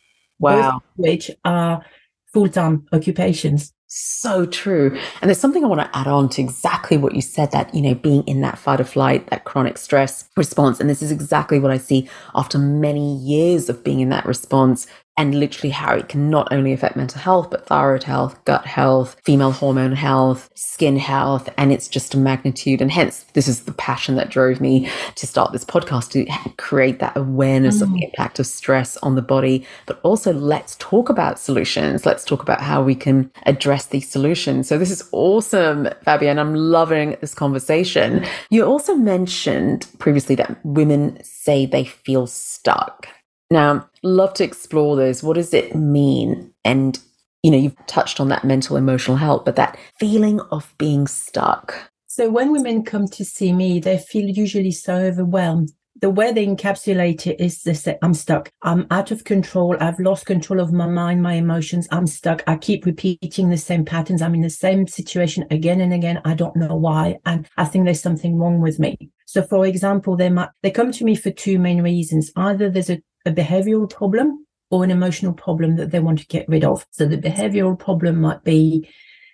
Wow. 0.42 0.83
which 0.97 1.31
are 1.45 1.85
full 2.33 2.49
time 2.49 2.87
occupations. 2.92 3.73
So 3.87 4.47
true. 4.47 4.99
And 5.21 5.28
there's 5.28 5.38
something 5.38 5.62
I 5.62 5.69
want 5.69 5.83
to 5.83 5.97
add 5.97 6.07
on 6.07 6.31
to 6.31 6.42
exactly 6.42 6.97
what 6.97 7.14
you 7.14 7.21
said 7.21 7.50
that, 7.52 7.75
you 7.75 7.83
know, 7.83 7.95
being 7.95 8.23
in 8.25 8.40
that 8.40 8.59
fight 8.59 8.81
or 8.81 8.85
flight, 8.85 9.28
that 9.28 9.45
chronic 9.45 9.76
stress 9.76 10.28
response. 10.35 10.81
And 10.81 10.88
this 10.88 11.02
is 11.02 11.11
exactly 11.11 11.59
what 11.59 11.71
I 11.71 11.76
see 11.76 12.09
after 12.35 12.59
many 12.59 13.19
years 13.19 13.69
of 13.69 13.85
being 13.85 14.00
in 14.00 14.09
that 14.09 14.25
response 14.25 14.87
and 15.19 15.35
literally 15.35 15.71
how 15.71 15.95
it 15.95 16.09
can 16.09 16.31
not 16.31 16.49
only 16.50 16.73
affect 16.73 16.97
mental 16.97 17.21
health, 17.21 17.50
but 17.50 17.66
thyroid 17.66 18.02
health, 18.02 18.42
gut 18.45 18.64
health, 18.64 19.16
female 19.25 19.52
hormone 19.52 19.92
health, 19.92 20.50
skin 20.54 20.97
health. 20.97 21.50
And 21.59 21.71
it's 21.71 21.87
just 21.87 22.14
a 22.14 22.19
magnitude. 22.19 22.81
And 22.81 22.90
hence, 22.90 23.25
this 23.35 23.47
is 23.47 23.62
the 23.62 23.73
passion 23.75 24.14
that 24.16 24.31
drove 24.31 24.61
me 24.61 24.88
to 25.16 25.26
start 25.26 25.52
this 25.52 25.66
podcast 25.66 26.11
to 26.12 26.52
create 26.57 26.99
that 27.00 27.16
awareness 27.16 27.78
mm. 27.78 27.83
of 27.83 27.92
the 27.92 27.99
mm. 27.99 28.04
impact 28.04 28.38
of 28.38 28.47
stress 28.47 28.97
on 28.99 29.14
the 29.14 29.23
body. 29.23 29.66
But 29.87 30.00
also, 30.02 30.33
let's 30.33 30.76
talk 30.76 31.11
about 31.11 31.38
solutions. 31.38 32.07
Let's 32.07 32.25
talk 32.25 32.42
about 32.42 32.62
how 32.62 32.83
we 32.83 32.95
can 32.95 33.31
address 33.45 33.87
these 33.87 34.09
solutions. 34.09 34.66
So, 34.66 34.78
this 34.78 34.90
is 34.90 35.07
awesome, 35.12 35.85
Fabienne. 36.07 36.38
I'm 36.38 36.54
loving 36.54 37.16
this 37.21 37.35
conversation. 37.35 38.25
You 38.50 38.64
also 38.64 38.95
mentioned 38.95 39.87
previously 39.99 40.37
that 40.37 40.59
women 40.64 41.23
say 41.23 41.66
they 41.66 41.85
feel 41.85 42.26
stuck. 42.26 43.09
Now, 43.52 43.87
love 44.02 44.32
to 44.35 44.44
explore 44.44 44.97
those. 44.97 45.23
What 45.23 45.35
does 45.35 45.52
it 45.52 45.75
mean? 45.75 46.54
And, 46.64 46.99
you 47.42 47.50
know, 47.50 47.59
you've 47.59 47.76
touched 47.87 48.18
on 48.18 48.28
that 48.28 48.44
mental, 48.44 48.78
emotional 48.78 49.18
health, 49.18 49.44
but 49.44 49.56
that 49.56 49.76
feeling 50.00 50.40
of 50.50 50.75
being 50.78 51.06
stuck. 51.06 51.90
So 52.06 52.30
when 52.30 52.50
women 52.50 52.82
come 52.82 53.06
to 53.09 53.26
see 53.26 53.52
me, 53.52 53.78
they 53.78 53.99
feel 53.99 54.26
usually 54.26 54.71
so 54.71 54.94
overwhelmed 54.94 55.73
the 56.02 56.11
way 56.11 56.32
they 56.32 56.44
encapsulate 56.44 57.28
it 57.28 57.40
is 57.40 57.62
they 57.62 57.75
say, 57.75 57.97
I'm 58.02 58.12
stuck. 58.12 58.50
I'm 58.62 58.88
out 58.90 59.12
of 59.12 59.23
control. 59.23 59.76
I've 59.78 60.00
lost 60.00 60.26
control 60.26 60.59
of 60.59 60.73
my 60.73 60.88
mind, 60.88 61.23
my 61.23 61.35
emotions. 61.35 61.87
I'm 61.92 62.09
stuck. 62.09 62.42
I 62.49 62.56
keep 62.56 62.85
repeating 62.85 63.50
the 63.50 63.56
same 63.56 63.85
patterns. 63.85 64.21
I'm 64.21 64.35
in 64.35 64.40
the 64.40 64.50
same 64.50 64.88
situation 64.88 65.47
again 65.52 65.80
and 65.80 65.94
again. 65.94 66.21
I 66.25 66.35
don't 66.35 66.56
know 66.56 66.75
why. 66.75 67.18
And 67.25 67.49
I 67.56 67.66
think 67.66 67.85
there's 67.85 68.02
something 68.02 68.37
wrong 68.37 68.61
with 68.61 68.80
me. 68.80 69.11
So 69.26 69.42
for 69.42 69.64
example, 69.64 70.16
they 70.16 70.28
might, 70.28 70.49
they 70.62 70.73
come 70.73 70.90
to 70.90 71.04
me 71.04 71.14
for 71.14 71.30
two 71.30 71.61
main 71.61 71.82
reasons. 71.82 72.32
Either 72.35 72.68
there's 72.68 72.90
a, 72.90 73.00
a 73.25 73.31
behavioral 73.31 73.88
problem 73.88 74.47
or 74.71 74.85
an 74.85 74.91
emotional 74.91 75.33
problem 75.33 75.76
that 75.76 75.91
they 75.91 76.00
want 76.00 76.19
to 76.19 76.26
get 76.26 76.49
rid 76.49 76.64
of. 76.64 76.87
So 76.91 77.07
the 77.07 77.19
behavioral 77.19 77.79
problem 77.79 78.21
might 78.21 78.43
be 78.43 78.88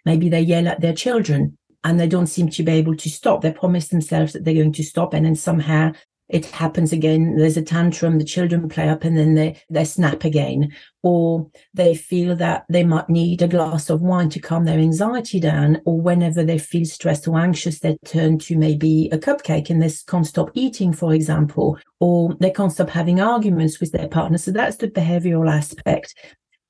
maybe 0.04 0.28
they 0.28 0.40
yell 0.40 0.68
at 0.68 0.80
their 0.80 0.94
children 0.94 1.56
and 1.84 1.98
they 1.98 2.08
don't 2.08 2.26
seem 2.26 2.48
to 2.50 2.62
be 2.62 2.72
able 2.72 2.96
to 2.96 3.08
stop. 3.08 3.40
They 3.40 3.52
promise 3.52 3.88
themselves 3.88 4.32
that 4.32 4.44
they're 4.44 4.54
going 4.54 4.72
to 4.72 4.82
stop 4.82 5.14
and 5.14 5.24
then 5.24 5.36
somehow 5.36 5.92
it 6.28 6.44
happens 6.46 6.92
again. 6.92 7.36
There's 7.36 7.56
a 7.56 7.62
tantrum, 7.62 8.18
the 8.18 8.24
children 8.24 8.68
play 8.68 8.88
up 8.88 9.04
and 9.04 9.16
then 9.16 9.34
they, 9.34 9.60
they 9.70 9.84
snap 9.84 10.24
again. 10.24 10.74
Or 11.02 11.50
they 11.72 11.94
feel 11.94 12.36
that 12.36 12.66
they 12.68 12.84
might 12.84 13.08
need 13.08 13.40
a 13.40 13.48
glass 13.48 13.88
of 13.88 14.02
wine 14.02 14.28
to 14.30 14.40
calm 14.40 14.64
their 14.64 14.78
anxiety 14.78 15.40
down. 15.40 15.80
Or 15.86 15.98
whenever 15.98 16.44
they 16.44 16.58
feel 16.58 16.84
stressed 16.84 17.26
or 17.26 17.38
anxious, 17.38 17.78
they 17.78 17.96
turn 18.04 18.38
to 18.40 18.58
maybe 18.58 19.08
a 19.10 19.16
cupcake 19.16 19.70
and 19.70 19.80
they 19.82 19.90
can't 20.06 20.26
stop 20.26 20.50
eating, 20.52 20.92
for 20.92 21.14
example, 21.14 21.78
or 21.98 22.34
they 22.40 22.50
can't 22.50 22.72
stop 22.72 22.90
having 22.90 23.20
arguments 23.20 23.80
with 23.80 23.92
their 23.92 24.08
partner. 24.08 24.36
So 24.36 24.50
that's 24.50 24.76
the 24.76 24.88
behavioral 24.88 25.50
aspect. 25.50 26.14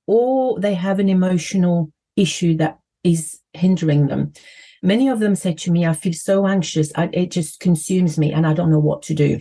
Or 0.06 0.60
they 0.60 0.74
have 0.74 1.00
an 1.00 1.08
emotional 1.08 1.92
issue 2.14 2.56
that 2.58 2.78
is 3.02 3.40
hindering 3.54 4.06
them. 4.06 4.34
Many 4.84 5.08
of 5.08 5.18
them 5.18 5.34
say 5.34 5.54
to 5.54 5.72
me, 5.72 5.84
I 5.84 5.94
feel 5.94 6.12
so 6.12 6.46
anxious, 6.46 6.92
I, 6.94 7.10
it 7.12 7.32
just 7.32 7.58
consumes 7.58 8.16
me 8.16 8.32
and 8.32 8.46
I 8.46 8.52
don't 8.52 8.70
know 8.70 8.78
what 8.78 9.02
to 9.02 9.14
do 9.14 9.40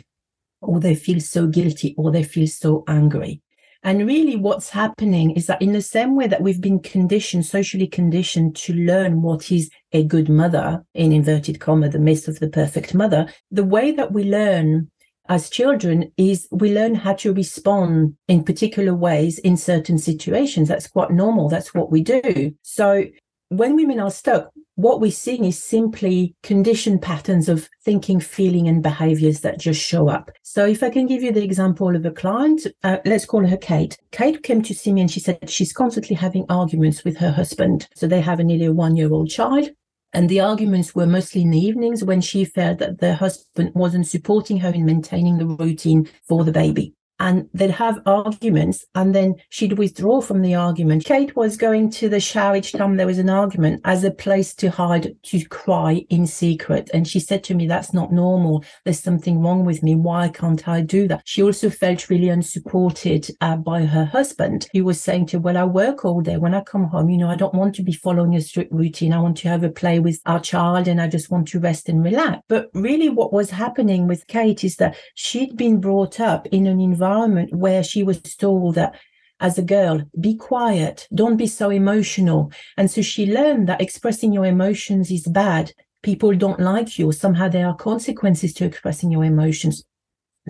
or 0.61 0.79
they 0.79 0.95
feel 0.95 1.19
so 1.19 1.47
guilty 1.47 1.95
or 1.97 2.11
they 2.11 2.23
feel 2.23 2.47
so 2.47 2.83
angry. 2.87 3.41
And 3.83 4.05
really, 4.07 4.35
what's 4.35 4.71
happening 4.71 5.31
is 5.31 5.45
that 5.45 5.61
in 5.61 5.71
the 5.71 5.81
same 5.81 6.15
way 6.15 6.27
that 6.27 6.41
we've 6.41 6.59
been 6.59 6.79
conditioned, 6.79 7.45
socially 7.45 7.87
conditioned 7.87 8.55
to 8.57 8.73
learn 8.73 9.21
what 9.21 9.51
is 9.51 9.69
a 9.93 10.03
good 10.03 10.29
mother, 10.29 10.83
in 10.93 11.11
inverted 11.11 11.59
comma, 11.59 11.87
the 11.87 11.99
myth 11.99 12.27
of 12.27 12.39
the 12.39 12.49
perfect 12.49 12.93
mother, 12.93 13.31
the 13.51 13.63
way 13.63 13.91
that 13.91 14.11
we 14.11 14.23
learn 14.23 14.89
as 15.29 15.49
children 15.49 16.11
is 16.17 16.47
we 16.51 16.73
learn 16.73 16.95
how 16.95 17.13
to 17.13 17.33
respond 17.33 18.15
in 18.27 18.43
particular 18.43 18.95
ways 18.95 19.39
in 19.39 19.57
certain 19.57 19.97
situations. 19.97 20.67
That's 20.67 20.87
quite 20.87 21.11
normal. 21.11 21.49
That's 21.49 21.73
what 21.73 21.91
we 21.91 22.01
do. 22.01 22.53
So 22.63 23.05
when 23.49 23.75
women 23.75 23.99
are 23.99 24.11
stuck, 24.11 24.51
what 24.75 24.99
we're 24.99 25.11
seeing 25.11 25.45
is 25.45 25.63
simply 25.63 26.35
conditioned 26.43 27.01
patterns 27.01 27.49
of 27.49 27.69
thinking, 27.83 28.19
feeling, 28.19 28.67
and 28.67 28.83
behaviors 28.83 29.39
that 29.41 29.59
just 29.59 29.81
show 29.81 30.09
up. 30.09 30.29
So, 30.43 30.65
if 30.65 30.83
I 30.83 30.89
can 30.89 31.07
give 31.07 31.23
you 31.23 31.31
the 31.31 31.43
example 31.43 31.95
of 31.95 32.05
a 32.05 32.11
client, 32.11 32.67
uh, 32.83 32.97
let's 33.05 33.25
call 33.25 33.45
her 33.45 33.57
Kate. 33.57 33.97
Kate 34.11 34.43
came 34.43 34.61
to 34.63 34.73
see 34.73 34.91
me 34.91 35.01
and 35.01 35.11
she 35.11 35.19
said 35.19 35.49
she's 35.49 35.73
constantly 35.73 36.15
having 36.15 36.45
arguments 36.49 37.03
with 37.03 37.17
her 37.17 37.31
husband. 37.31 37.87
So, 37.95 38.05
they 38.07 38.21
have 38.21 38.39
a 38.39 38.43
nearly 38.43 38.69
one 38.69 38.95
year 38.95 39.11
old 39.11 39.29
child. 39.29 39.69
And 40.13 40.29
the 40.29 40.39
arguments 40.39 40.95
were 40.95 41.05
mostly 41.05 41.41
in 41.41 41.51
the 41.51 41.59
evenings 41.59 42.03
when 42.03 42.21
she 42.21 42.45
felt 42.45 42.79
that 42.79 42.99
the 42.99 43.15
husband 43.15 43.71
wasn't 43.75 44.07
supporting 44.07 44.57
her 44.57 44.69
in 44.69 44.85
maintaining 44.85 45.37
the 45.37 45.45
routine 45.45 46.09
for 46.27 46.43
the 46.43 46.51
baby 46.51 46.93
and 47.19 47.49
they'd 47.53 47.71
have 47.71 47.99
arguments 48.05 48.85
and 48.95 49.15
then 49.15 49.35
she'd 49.49 49.77
withdraw 49.77 50.21
from 50.21 50.41
the 50.41 50.55
argument. 50.55 51.05
Kate 51.05 51.35
was 51.35 51.57
going 51.57 51.89
to 51.89 52.09
the 52.09 52.19
shower 52.19 52.57
each 52.57 52.71
time 52.71 52.97
there 52.97 53.07
was 53.07 53.19
an 53.19 53.29
argument 53.29 53.81
as 53.85 54.03
a 54.03 54.11
place 54.11 54.53
to 54.55 54.69
hide, 54.69 55.15
to 55.23 55.43
cry 55.45 56.05
in 56.09 56.27
secret. 56.27 56.89
And 56.93 57.07
she 57.07 57.19
said 57.19 57.43
to 57.45 57.55
me, 57.55 57.67
that's 57.67 57.93
not 57.93 58.11
normal. 58.11 58.63
There's 58.85 58.99
something 58.99 59.41
wrong 59.41 59.65
with 59.65 59.83
me. 59.83 59.95
Why 59.95 60.29
can't 60.29 60.67
I 60.67 60.81
do 60.81 61.07
that? 61.07 61.21
She 61.25 61.41
also 61.41 61.69
felt 61.69 62.09
really 62.09 62.29
unsupported 62.29 63.29
uh, 63.41 63.57
by 63.57 63.85
her 63.85 64.05
husband. 64.05 64.67
He 64.71 64.81
was 64.81 65.01
saying 65.01 65.27
to 65.27 65.37
her, 65.37 65.41
well, 65.41 65.57
I 65.57 65.63
work 65.63 66.05
all 66.05 66.21
day. 66.21 66.37
When 66.37 66.53
I 66.53 66.61
come 66.61 66.85
home, 66.85 67.09
you 67.09 67.17
know, 67.17 67.29
I 67.29 67.35
don't 67.35 67.53
want 67.53 67.75
to 67.75 67.83
be 67.83 67.93
following 67.93 68.35
a 68.35 68.41
strict 68.41 68.71
routine. 68.71 69.13
I 69.13 69.19
want 69.19 69.37
to 69.37 69.49
have 69.49 69.63
a 69.63 69.69
play 69.69 69.99
with 69.99 70.21
our 70.25 70.39
child 70.39 70.87
and 70.87 71.01
I 71.01 71.07
just 71.07 71.31
want 71.31 71.47
to 71.49 71.59
rest 71.59 71.89
and 71.89 72.03
relax. 72.03 72.41
But 72.47 72.69
really 72.73 73.09
what 73.09 73.33
was 73.33 73.49
happening 73.49 74.07
with 74.07 74.27
Kate 74.27 74.63
is 74.63 74.75
that 74.77 74.95
she'd 75.15 75.57
been 75.57 75.79
brought 75.79 76.19
up 76.19 76.47
in 76.47 76.67
an 76.67 76.79
environment 76.79 77.06
environment 77.07 77.53
where 77.53 77.83
she 77.83 78.03
was 78.03 78.21
told 78.21 78.75
that 78.75 78.95
as 79.39 79.57
a 79.57 79.61
girl, 79.61 80.01
be 80.19 80.35
quiet, 80.35 81.07
don't 81.13 81.37
be 81.37 81.47
so 81.47 81.69
emotional. 81.69 82.51
And 82.75 82.89
so 82.89 83.01
she 83.01 83.31
learned 83.31 83.69
that 83.69 83.81
expressing 83.81 84.33
your 84.33 84.45
emotions 84.45 85.11
is 85.11 85.27
bad. 85.27 85.73
People 86.01 86.33
don't 86.35 86.59
like 86.59 86.97
you. 86.97 87.11
Somehow 87.11 87.47
there 87.47 87.67
are 87.67 87.75
consequences 87.75 88.53
to 88.55 88.65
expressing 88.65 89.11
your 89.11 89.23
emotions. 89.23 89.83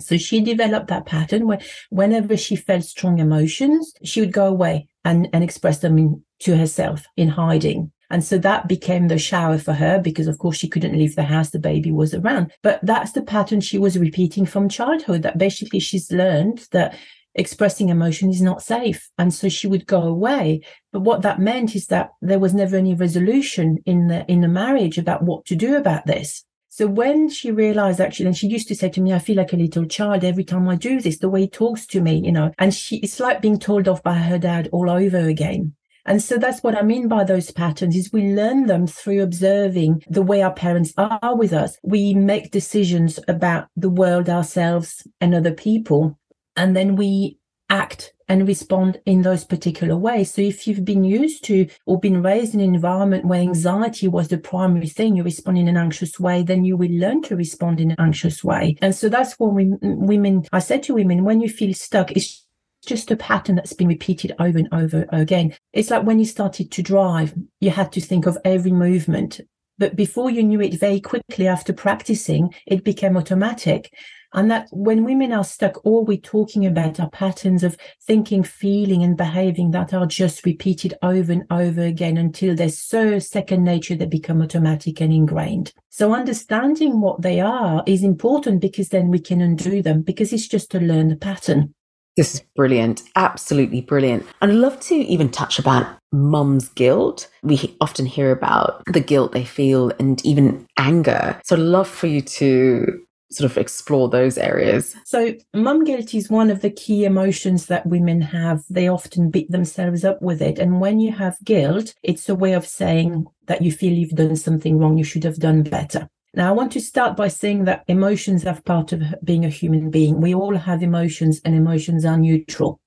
So 0.00 0.16
she 0.16 0.40
developed 0.40 0.88
that 0.88 1.06
pattern 1.06 1.46
where 1.46 1.60
whenever 1.90 2.36
she 2.36 2.56
felt 2.56 2.84
strong 2.84 3.18
emotions, 3.18 3.92
she 4.04 4.20
would 4.20 4.32
go 4.32 4.46
away 4.46 4.88
and, 5.04 5.28
and 5.32 5.44
express 5.44 5.80
them 5.80 5.98
in, 5.98 6.22
to 6.40 6.56
herself 6.56 7.04
in 7.16 7.28
hiding. 7.28 7.92
And 8.10 8.24
so 8.24 8.38
that 8.38 8.68
became 8.68 9.08
the 9.08 9.18
shower 9.18 9.58
for 9.58 9.74
her 9.74 9.98
because, 9.98 10.26
of 10.26 10.38
course, 10.38 10.56
she 10.56 10.68
couldn't 10.68 10.96
leave 10.96 11.14
the 11.14 11.24
house. 11.24 11.50
The 11.50 11.58
baby 11.58 11.92
was 11.92 12.14
around. 12.14 12.52
But 12.62 12.80
that's 12.82 13.12
the 13.12 13.22
pattern 13.22 13.60
she 13.60 13.78
was 13.78 13.98
repeating 13.98 14.46
from 14.46 14.68
childhood 14.68 15.22
that 15.22 15.38
basically 15.38 15.80
she's 15.80 16.10
learned 16.10 16.66
that 16.72 16.96
expressing 17.34 17.90
emotion 17.90 18.30
is 18.30 18.40
not 18.40 18.62
safe. 18.62 19.10
And 19.18 19.32
so 19.32 19.48
she 19.48 19.66
would 19.66 19.86
go 19.86 20.02
away. 20.02 20.62
But 20.92 21.00
what 21.00 21.22
that 21.22 21.38
meant 21.38 21.76
is 21.76 21.86
that 21.88 22.10
there 22.22 22.38
was 22.38 22.54
never 22.54 22.76
any 22.76 22.94
resolution 22.94 23.78
in 23.84 24.08
the, 24.08 24.24
in 24.26 24.40
the 24.40 24.48
marriage 24.48 24.98
about 24.98 25.22
what 25.22 25.44
to 25.46 25.56
do 25.56 25.76
about 25.76 26.06
this. 26.06 26.44
So 26.70 26.86
when 26.86 27.28
she 27.28 27.50
realized 27.50 28.00
actually, 28.00 28.26
and 28.26 28.36
she 28.36 28.46
used 28.46 28.68
to 28.68 28.74
say 28.74 28.88
to 28.90 29.00
me, 29.00 29.12
I 29.12 29.18
feel 29.18 29.36
like 29.36 29.52
a 29.52 29.56
little 29.56 29.84
child 29.84 30.22
every 30.22 30.44
time 30.44 30.68
I 30.68 30.76
do 30.76 31.00
this, 31.00 31.18
the 31.18 31.28
way 31.28 31.42
he 31.42 31.48
talks 31.48 31.86
to 31.88 32.00
me, 32.00 32.22
you 32.24 32.30
know, 32.30 32.52
and 32.58 32.72
she, 32.72 32.98
it's 32.98 33.18
like 33.18 33.42
being 33.42 33.58
told 33.58 33.88
off 33.88 34.02
by 34.02 34.14
her 34.14 34.38
dad 34.38 34.68
all 34.72 34.88
over 34.88 35.18
again. 35.18 35.74
And 36.08 36.22
so 36.22 36.38
that's 36.38 36.62
what 36.62 36.74
I 36.74 36.82
mean 36.82 37.06
by 37.06 37.22
those 37.22 37.50
patterns 37.50 37.94
is 37.94 38.10
we 38.12 38.32
learn 38.32 38.66
them 38.66 38.86
through 38.86 39.22
observing 39.22 40.02
the 40.08 40.22
way 40.22 40.42
our 40.42 40.54
parents 40.54 40.94
are 40.96 41.36
with 41.36 41.52
us. 41.52 41.76
We 41.82 42.14
make 42.14 42.50
decisions 42.50 43.20
about 43.28 43.68
the 43.76 43.90
world, 43.90 44.30
ourselves 44.30 45.06
and 45.20 45.34
other 45.34 45.52
people. 45.52 46.18
And 46.56 46.74
then 46.74 46.96
we 46.96 47.36
act 47.68 48.14
and 48.26 48.48
respond 48.48 49.00
in 49.04 49.22
those 49.22 49.44
particular 49.44 49.96
ways. 49.96 50.32
So 50.32 50.42
if 50.42 50.66
you've 50.66 50.84
been 50.84 51.04
used 51.04 51.44
to 51.44 51.66
or 51.86 51.98
been 51.98 52.22
raised 52.22 52.54
in 52.54 52.60
an 52.60 52.74
environment 52.74 53.26
where 53.26 53.40
anxiety 53.40 54.08
was 54.08 54.28
the 54.28 54.38
primary 54.38 54.88
thing, 54.88 55.16
you 55.16 55.22
respond 55.22 55.58
in 55.58 55.68
an 55.68 55.76
anxious 55.76 56.18
way, 56.18 56.42
then 56.42 56.64
you 56.64 56.76
will 56.76 56.90
learn 56.90 57.22
to 57.22 57.36
respond 57.36 57.80
in 57.80 57.90
an 57.90 57.96
anxious 57.98 58.42
way. 58.42 58.76
And 58.80 58.94
so 58.94 59.08
that's 59.08 59.34
what 59.38 59.54
we, 59.54 59.72
women, 59.82 60.44
I 60.52 60.58
said 60.60 60.82
to 60.84 60.94
women, 60.94 61.24
when 61.24 61.40
you 61.40 61.48
feel 61.48 61.74
stuck, 61.74 62.10
it's 62.12 62.46
just 62.88 63.10
a 63.10 63.16
pattern 63.16 63.54
that's 63.54 63.74
been 63.74 63.86
repeated 63.86 64.34
over 64.40 64.58
and 64.58 64.68
over 64.72 65.06
again. 65.12 65.54
It's 65.72 65.90
like 65.90 66.04
when 66.04 66.18
you 66.18 66.24
started 66.24 66.72
to 66.72 66.82
drive, 66.82 67.34
you 67.60 67.70
had 67.70 67.92
to 67.92 68.00
think 68.00 68.26
of 68.26 68.38
every 68.44 68.72
movement. 68.72 69.40
But 69.76 69.94
before 69.94 70.30
you 70.30 70.42
knew 70.42 70.60
it, 70.60 70.80
very 70.80 71.00
quickly 71.00 71.46
after 71.46 71.72
practicing, 71.72 72.52
it 72.66 72.82
became 72.82 73.16
automatic. 73.16 73.92
And 74.34 74.50
that 74.50 74.68
when 74.72 75.04
women 75.04 75.32
are 75.32 75.44
stuck, 75.44 75.84
all 75.86 76.04
we're 76.04 76.18
talking 76.18 76.66
about 76.66 77.00
are 77.00 77.08
patterns 77.08 77.62
of 77.62 77.78
thinking, 78.06 78.42
feeling, 78.42 79.02
and 79.02 79.16
behaving 79.16 79.70
that 79.70 79.94
are 79.94 80.06
just 80.06 80.44
repeated 80.44 80.94
over 81.02 81.32
and 81.32 81.44
over 81.50 81.82
again 81.82 82.18
until 82.18 82.54
they're 82.54 82.68
so 82.68 83.18
second 83.18 83.64
nature 83.64 83.94
they 83.94 84.06
become 84.06 84.42
automatic 84.42 85.00
and 85.00 85.12
ingrained. 85.12 85.72
So 85.88 86.14
understanding 86.14 87.00
what 87.00 87.22
they 87.22 87.40
are 87.40 87.82
is 87.86 88.02
important 88.02 88.60
because 88.60 88.90
then 88.90 89.08
we 89.08 89.18
can 89.18 89.40
undo 89.40 89.80
them 89.80 90.02
because 90.02 90.32
it's 90.32 90.48
just 90.48 90.70
to 90.72 90.80
learn 90.80 91.08
the 91.08 91.16
pattern. 91.16 91.74
This 92.18 92.34
is 92.34 92.42
brilliant. 92.56 93.04
Absolutely 93.14 93.80
brilliant. 93.80 94.26
And 94.42 94.50
I'd 94.50 94.58
love 94.58 94.80
to 94.80 94.96
even 94.96 95.30
touch 95.30 95.60
about 95.60 95.86
mum's 96.10 96.68
guilt. 96.70 97.28
We 97.44 97.76
often 97.80 98.06
hear 98.06 98.32
about 98.32 98.82
the 98.86 98.98
guilt 98.98 99.30
they 99.30 99.44
feel 99.44 99.92
and 100.00 100.20
even 100.26 100.66
anger. 100.76 101.40
So 101.44 101.54
I'd 101.54 101.62
love 101.62 101.88
for 101.88 102.08
you 102.08 102.20
to 102.20 103.00
sort 103.30 103.48
of 103.48 103.56
explore 103.56 104.08
those 104.08 104.36
areas. 104.36 104.96
So, 105.04 105.34
mum 105.54 105.84
guilt 105.84 106.12
is 106.12 106.28
one 106.28 106.50
of 106.50 106.60
the 106.60 106.70
key 106.70 107.04
emotions 107.04 107.66
that 107.66 107.86
women 107.86 108.20
have. 108.20 108.64
They 108.68 108.88
often 108.88 109.30
beat 109.30 109.52
themselves 109.52 110.04
up 110.04 110.20
with 110.20 110.42
it. 110.42 110.58
And 110.58 110.80
when 110.80 110.98
you 110.98 111.12
have 111.12 111.36
guilt, 111.44 111.94
it's 112.02 112.28
a 112.28 112.34
way 112.34 112.54
of 112.54 112.66
saying 112.66 113.26
that 113.46 113.62
you 113.62 113.70
feel 113.70 113.92
you've 113.92 114.10
done 114.10 114.34
something 114.34 114.78
wrong, 114.78 114.98
you 114.98 115.04
should 115.04 115.22
have 115.22 115.38
done 115.38 115.62
better. 115.62 116.08
Now, 116.34 116.48
I 116.48 116.52
want 116.52 116.72
to 116.72 116.80
start 116.80 117.16
by 117.16 117.28
saying 117.28 117.64
that 117.64 117.84
emotions 117.88 118.44
are 118.44 118.60
part 118.60 118.92
of 118.92 119.02
being 119.24 119.44
a 119.44 119.50
human 119.50 119.90
being. 119.90 120.20
We 120.20 120.34
all 120.34 120.56
have 120.56 120.82
emotions, 120.82 121.40
and 121.44 121.54
emotions 121.54 122.04
are 122.04 122.18
neutral. 122.18 122.80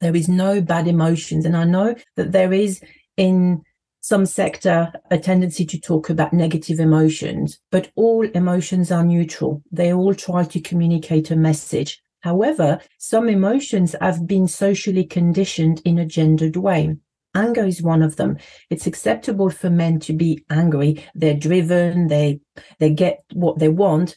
There 0.00 0.14
is 0.14 0.28
no 0.28 0.60
bad 0.60 0.86
emotions. 0.86 1.44
And 1.44 1.56
I 1.56 1.64
know 1.64 1.94
that 2.16 2.32
there 2.32 2.52
is 2.52 2.80
in 3.16 3.62
some 4.00 4.24
sector 4.24 4.92
a 5.10 5.18
tendency 5.18 5.66
to 5.66 5.80
talk 5.80 6.10
about 6.10 6.32
negative 6.32 6.78
emotions, 6.78 7.58
but 7.72 7.90
all 7.96 8.24
emotions 8.24 8.92
are 8.92 9.04
neutral. 9.04 9.62
They 9.72 9.92
all 9.92 10.14
try 10.14 10.44
to 10.44 10.60
communicate 10.60 11.32
a 11.32 11.36
message. 11.36 12.00
However, 12.20 12.78
some 12.98 13.28
emotions 13.28 13.96
have 14.00 14.26
been 14.26 14.46
socially 14.46 15.04
conditioned 15.04 15.82
in 15.84 15.98
a 15.98 16.06
gendered 16.06 16.56
way. 16.56 16.96
Anger 17.36 17.66
is 17.66 17.82
one 17.82 18.02
of 18.02 18.16
them. 18.16 18.38
It's 18.70 18.86
acceptable 18.86 19.50
for 19.50 19.68
men 19.68 20.00
to 20.00 20.14
be 20.14 20.42
angry. 20.48 21.04
They're 21.14 21.34
driven. 21.34 22.08
They 22.08 22.40
they 22.78 22.90
get 22.90 23.24
what 23.34 23.58
they 23.58 23.68
want. 23.68 24.16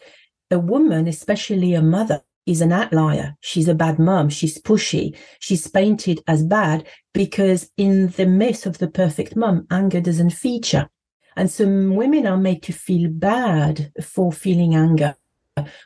A 0.51 0.57
woman, 0.57 1.05
especially 1.05 1.73
a 1.73 1.81
mother, 1.81 2.21
is 2.45 2.61
an 2.61 2.71
outlier. 2.71 3.35
She's 3.41 3.67
a 3.67 3.75
bad 3.75 3.99
mom. 3.99 4.29
She's 4.29 4.59
pushy. 4.61 5.17
She's 5.39 5.67
painted 5.67 6.23
as 6.27 6.43
bad 6.43 6.87
because 7.13 7.69
in 7.75 8.07
the 8.07 8.25
myth 8.25 8.65
of 8.65 8.77
the 8.77 8.87
perfect 8.87 9.35
mom, 9.35 9.67
anger 9.69 9.99
doesn't 9.99 10.31
feature. 10.31 10.89
And 11.35 11.51
some 11.51 11.95
women 11.95 12.25
are 12.25 12.37
made 12.37 12.63
to 12.63 12.73
feel 12.73 13.09
bad 13.11 13.91
for 14.01 14.31
feeling 14.31 14.75
anger 14.75 15.15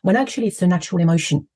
when 0.04 0.16
actually 0.16 0.48
it's 0.48 0.62
a 0.62 0.68
natural 0.68 1.02
emotion. 1.02 1.48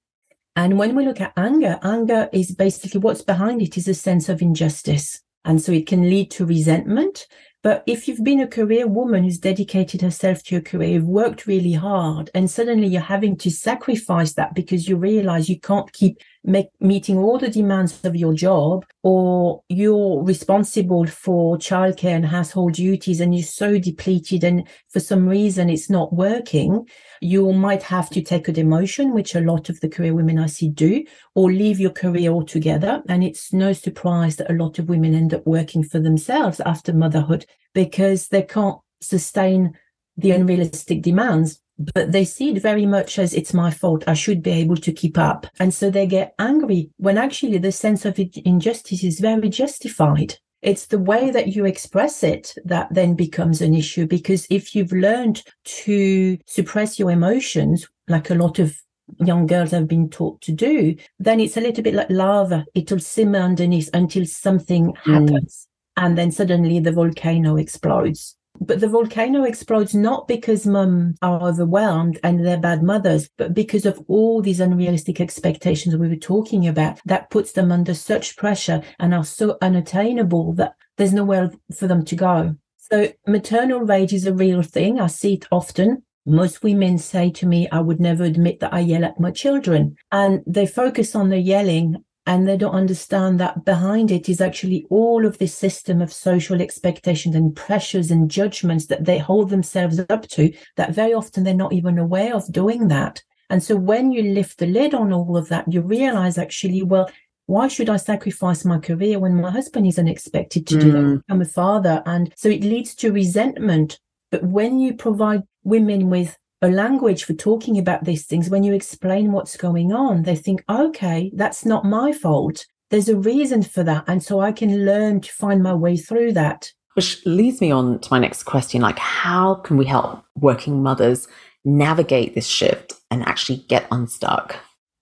And 0.55 0.79
when 0.79 0.95
we 0.95 1.05
look 1.05 1.21
at 1.21 1.33
anger, 1.37 1.77
anger 1.83 2.29
is 2.33 2.55
basically 2.55 2.99
what's 2.99 3.21
behind 3.21 3.61
it 3.61 3.77
is 3.77 3.87
a 3.87 3.93
sense 3.93 4.27
of 4.27 4.41
injustice. 4.41 5.21
And 5.47 5.61
so 5.61 5.71
it 5.71 5.87
can 5.87 6.09
lead 6.09 6.29
to 6.31 6.45
resentment. 6.45 7.25
But 7.63 7.83
if 7.87 8.07
you've 8.07 8.23
been 8.23 8.41
a 8.41 8.47
career 8.47 8.85
woman 8.85 9.23
who's 9.23 9.39
dedicated 9.39 10.01
herself 10.01 10.43
to 10.43 10.55
your 10.55 10.61
career, 10.61 10.89
you've 10.89 11.05
worked 11.05 11.47
really 11.47 11.73
hard, 11.73 12.29
and 12.35 12.51
suddenly 12.51 12.87
you're 12.87 13.01
having 13.01 13.37
to 13.37 13.49
sacrifice 13.49 14.33
that 14.33 14.53
because 14.53 14.87
you 14.87 14.97
realize 14.97 15.49
you 15.49 15.59
can't 15.59 15.91
keep 15.93 16.19
make, 16.47 16.69
meeting 16.79 17.17
all 17.17 17.37
the 17.37 17.49
demands 17.49 18.03
of 18.03 18.15
your 18.15 18.33
job, 18.33 18.85
or 19.03 19.61
you're 19.69 20.23
responsible 20.23 21.05
for 21.05 21.57
childcare 21.57 22.15
and 22.15 22.25
household 22.25 22.73
duties, 22.73 23.19
and 23.19 23.35
you're 23.35 23.43
so 23.43 23.77
depleted, 23.77 24.43
and 24.43 24.67
for 24.89 24.99
some 24.99 25.27
reason 25.27 25.69
it's 25.69 25.89
not 25.89 26.13
working, 26.13 26.87
you 27.21 27.51
might 27.51 27.83
have 27.83 28.09
to 28.09 28.21
take 28.21 28.47
a 28.47 28.53
demotion, 28.53 29.13
which 29.13 29.35
a 29.35 29.41
lot 29.41 29.69
of 29.69 29.79
the 29.81 29.89
career 29.89 30.15
women 30.15 30.39
I 30.39 30.47
see 30.47 30.69
do, 30.69 31.03
or 31.35 31.51
leave 31.51 31.79
your 31.79 31.91
career 31.91 32.31
altogether. 32.31 33.03
And 33.09 33.23
it's 33.23 33.51
no 33.53 33.73
surprise 33.73 34.37
that 34.37 34.49
a 34.49 34.55
lot 34.55 34.79
of 34.79 34.89
women 34.89 35.13
end 35.13 35.33
up 35.33 35.45
working 35.45 35.83
for 35.83 35.99
themselves 35.99 36.61
after 36.61 36.93
motherhood 36.93 37.45
because 37.73 38.29
they 38.29 38.41
can't 38.41 38.79
sustain 39.01 39.77
the 40.15 40.31
unrealistic 40.31 41.01
demands 41.01 41.61
but 41.77 42.11
they 42.11 42.25
see 42.25 42.51
it 42.51 42.61
very 42.61 42.85
much 42.85 43.19
as 43.19 43.33
it's 43.33 43.53
my 43.53 43.71
fault. 43.71 44.03
I 44.07 44.13
should 44.13 44.41
be 44.41 44.51
able 44.51 44.77
to 44.77 44.91
keep 44.91 45.17
up. 45.17 45.47
And 45.59 45.73
so 45.73 45.89
they 45.89 46.07
get 46.07 46.33
angry 46.39 46.89
when 46.97 47.17
actually 47.17 47.57
the 47.57 47.71
sense 47.71 48.05
of 48.05 48.19
injustice 48.45 49.03
is 49.03 49.19
very 49.19 49.49
justified. 49.49 50.35
It's 50.61 50.87
the 50.87 50.99
way 50.99 51.29
that 51.29 51.49
you 51.55 51.65
express 51.65 52.23
it 52.23 52.55
that 52.65 52.87
then 52.91 53.13
becomes 53.13 53.61
an 53.61 53.75
issue 53.75 54.07
because 54.07 54.47
if 54.49 54.73
you've 54.73 54.91
learned 54.91 55.43
to 55.65 56.37
suppress 56.47 56.97
your 56.97 57.11
emotions, 57.11 57.87
like 58.07 58.31
a 58.31 58.35
lot 58.35 58.57
of 58.57 58.75
young 59.19 59.45
girls 59.45 59.71
have 59.71 59.87
been 59.87 60.09
taught 60.09 60.41
to 60.41 60.51
do, 60.51 60.95
then 61.19 61.39
it's 61.39 61.57
a 61.57 61.61
little 61.61 61.83
bit 61.83 61.93
like 61.93 62.09
lava. 62.09 62.65
It'll 62.73 62.99
simmer 62.99 63.39
underneath 63.39 63.89
until 63.93 64.25
something 64.25 64.93
mm. 64.93 64.97
happens. 64.97 65.67
Mm. 65.97 66.05
And 66.05 66.17
then 66.17 66.31
suddenly 66.31 66.79
the 66.79 66.91
volcano 66.91 67.55
explodes. 67.55 68.35
But 68.59 68.79
the 68.79 68.87
volcano 68.87 69.43
explodes 69.43 69.93
not 69.93 70.27
because 70.27 70.65
mum 70.65 71.15
are 71.21 71.41
overwhelmed 71.41 72.19
and 72.23 72.45
they're 72.45 72.57
bad 72.57 72.83
mothers, 72.83 73.29
but 73.37 73.53
because 73.53 73.85
of 73.85 74.03
all 74.07 74.41
these 74.41 74.59
unrealistic 74.59 75.21
expectations 75.21 75.95
we 75.95 76.09
were 76.09 76.15
talking 76.15 76.67
about 76.67 76.99
that 77.05 77.29
puts 77.29 77.51
them 77.53 77.71
under 77.71 77.93
such 77.93 78.35
pressure 78.35 78.81
and 78.99 79.13
are 79.13 79.23
so 79.23 79.57
unattainable 79.61 80.53
that 80.53 80.75
there's 80.97 81.13
nowhere 81.13 81.51
for 81.77 81.87
them 81.87 82.03
to 82.05 82.15
go. 82.15 82.55
So 82.77 83.11
maternal 83.25 83.81
rage 83.81 84.13
is 84.13 84.25
a 84.25 84.33
real 84.33 84.61
thing. 84.61 84.99
I 84.99 85.07
see 85.07 85.35
it 85.35 85.47
often. 85.51 86.03
Most 86.25 86.63
women 86.63 86.97
say 86.97 87.29
to 87.31 87.45
me, 87.45 87.69
I 87.69 87.79
would 87.79 88.01
never 88.01 88.23
admit 88.23 88.59
that 88.59 88.73
I 88.73 88.79
yell 88.79 89.05
at 89.05 89.19
my 89.19 89.31
children. 89.31 89.95
And 90.11 90.41
they 90.45 90.65
focus 90.65 91.15
on 91.15 91.29
the 91.29 91.39
yelling 91.39 92.03
and 92.27 92.47
they 92.47 92.57
don't 92.57 92.75
understand 92.75 93.39
that 93.39 93.65
behind 93.65 94.11
it 94.11 94.29
is 94.29 94.41
actually 94.41 94.85
all 94.91 95.25
of 95.25 95.37
this 95.39 95.55
system 95.55 96.01
of 96.01 96.13
social 96.13 96.61
expectations 96.61 97.35
and 97.35 97.55
pressures 97.55 98.11
and 98.11 98.29
judgments 98.29 98.85
that 98.87 99.05
they 99.05 99.17
hold 99.17 99.49
themselves 99.49 99.99
up 100.09 100.27
to 100.27 100.53
that 100.75 100.93
very 100.93 101.13
often 101.13 101.43
they're 101.43 101.53
not 101.53 101.73
even 101.73 101.97
aware 101.97 102.35
of 102.35 102.51
doing 102.51 102.89
that 102.89 103.23
and 103.49 103.63
so 103.63 103.75
when 103.75 104.11
you 104.11 104.21
lift 104.21 104.59
the 104.59 104.67
lid 104.67 104.93
on 104.93 105.11
all 105.11 105.35
of 105.35 105.49
that 105.49 105.71
you 105.71 105.81
realize 105.81 106.37
actually 106.37 106.83
well 106.83 107.09
why 107.47 107.69
should 107.69 107.89
I 107.89 107.95
sacrifice 107.95 108.65
my 108.65 108.77
career 108.77 109.19
when 109.19 109.41
my 109.41 109.49
husband 109.49 109.87
isn't 109.87 110.07
expected 110.07 110.67
to 110.67 110.75
mm. 110.75 110.81
do 110.81 110.91
that? 110.91 110.99
Mm. 110.99 111.21
I'm 111.29 111.41
a 111.41 111.45
father. 111.45 112.03
And 112.05 112.33
so 112.35 112.49
it 112.49 112.61
leads 112.61 112.93
to 112.95 113.13
resentment. 113.13 113.99
But 114.31 114.43
when 114.43 114.79
you 114.79 114.93
provide 114.93 115.43
women 115.63 116.09
with 116.09 116.37
a 116.61 116.69
language 116.69 117.23
for 117.23 117.33
talking 117.33 117.77
about 117.77 118.05
these 118.05 118.25
things, 118.25 118.49
when 118.49 118.63
you 118.63 118.73
explain 118.73 119.31
what's 119.31 119.57
going 119.57 119.93
on, 119.93 120.23
they 120.23 120.35
think, 120.35 120.63
okay, 120.69 121.31
that's 121.35 121.65
not 121.65 121.85
my 121.85 122.11
fault. 122.11 122.65
There's 122.89 123.09
a 123.09 123.17
reason 123.17 123.63
for 123.63 123.83
that. 123.83 124.05
And 124.07 124.23
so 124.23 124.39
I 124.39 124.51
can 124.51 124.85
learn 124.85 125.21
to 125.21 125.31
find 125.31 125.61
my 125.61 125.73
way 125.73 125.97
through 125.97 126.33
that. 126.33 126.71
Which 126.93 127.23
leads 127.25 127.61
me 127.61 127.69
on 127.69 127.99
to 127.99 128.07
my 128.09 128.17
next 128.17 128.43
question 128.43 128.81
like, 128.81 128.97
how 128.97 129.55
can 129.55 129.77
we 129.77 129.85
help 129.85 130.23
working 130.35 130.81
mothers 130.81 131.27
navigate 131.63 132.33
this 132.33 132.47
shift 132.47 132.93
and 133.11 133.23
actually 133.23 133.57
get 133.67 133.87
unstuck? 133.91 134.55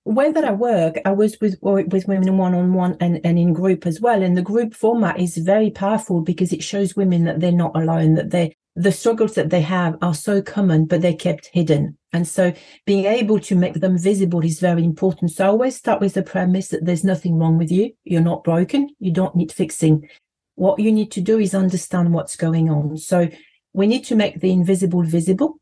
Way 0.03 0.31
that 0.33 0.43
I 0.43 0.51
work, 0.51 0.97
I 1.05 1.13
was 1.13 1.37
with 1.39 1.57
with 1.61 2.07
women 2.07 2.37
one 2.37 2.53
on 2.53 2.73
one 2.73 2.95
and 2.99 3.19
and 3.23 3.39
in 3.39 3.53
group 3.53 3.87
as 3.87 3.99
well. 4.01 4.21
And 4.21 4.37
the 4.37 4.43
group 4.43 4.75
format 4.75 5.19
is 5.19 5.37
very 5.37 5.71
powerful 5.71 6.21
because 6.21 6.53
it 6.53 6.63
shows 6.63 6.95
women 6.95 7.23
that 7.23 7.39
they're 7.39 7.51
not 7.51 7.75
alone, 7.75 8.13
that 8.15 8.29
they 8.29 8.55
the 8.75 8.91
struggles 8.91 9.35
that 9.35 9.49
they 9.49 9.61
have 9.61 9.97
are 10.01 10.13
so 10.13 10.41
common, 10.41 10.85
but 10.85 11.01
they're 11.01 11.13
kept 11.13 11.49
hidden. 11.53 11.97
And 12.11 12.27
so 12.27 12.53
being 12.85 13.05
able 13.05 13.39
to 13.39 13.55
make 13.55 13.75
them 13.75 13.97
visible 13.97 14.43
is 14.43 14.59
very 14.59 14.83
important. 14.83 15.31
So 15.31 15.45
I 15.45 15.47
always 15.47 15.75
start 15.75 16.01
with 16.01 16.13
the 16.13 16.23
premise 16.23 16.69
that 16.69 16.85
there's 16.85 17.03
nothing 17.03 17.38
wrong 17.38 17.57
with 17.57 17.71
you. 17.71 17.91
You're 18.03 18.21
not 18.21 18.43
broken. 18.43 18.89
You 18.99 19.11
don't 19.11 19.35
need 19.35 19.51
fixing. 19.51 20.09
What 20.55 20.79
you 20.79 20.91
need 20.91 21.11
to 21.13 21.21
do 21.21 21.39
is 21.39 21.55
understand 21.55 22.13
what's 22.13 22.35
going 22.35 22.69
on. 22.69 22.97
So 22.97 23.29
we 23.73 23.88
need 23.88 24.05
to 24.05 24.15
make 24.15 24.41
the 24.41 24.51
invisible 24.51 25.03
visible 25.03 25.59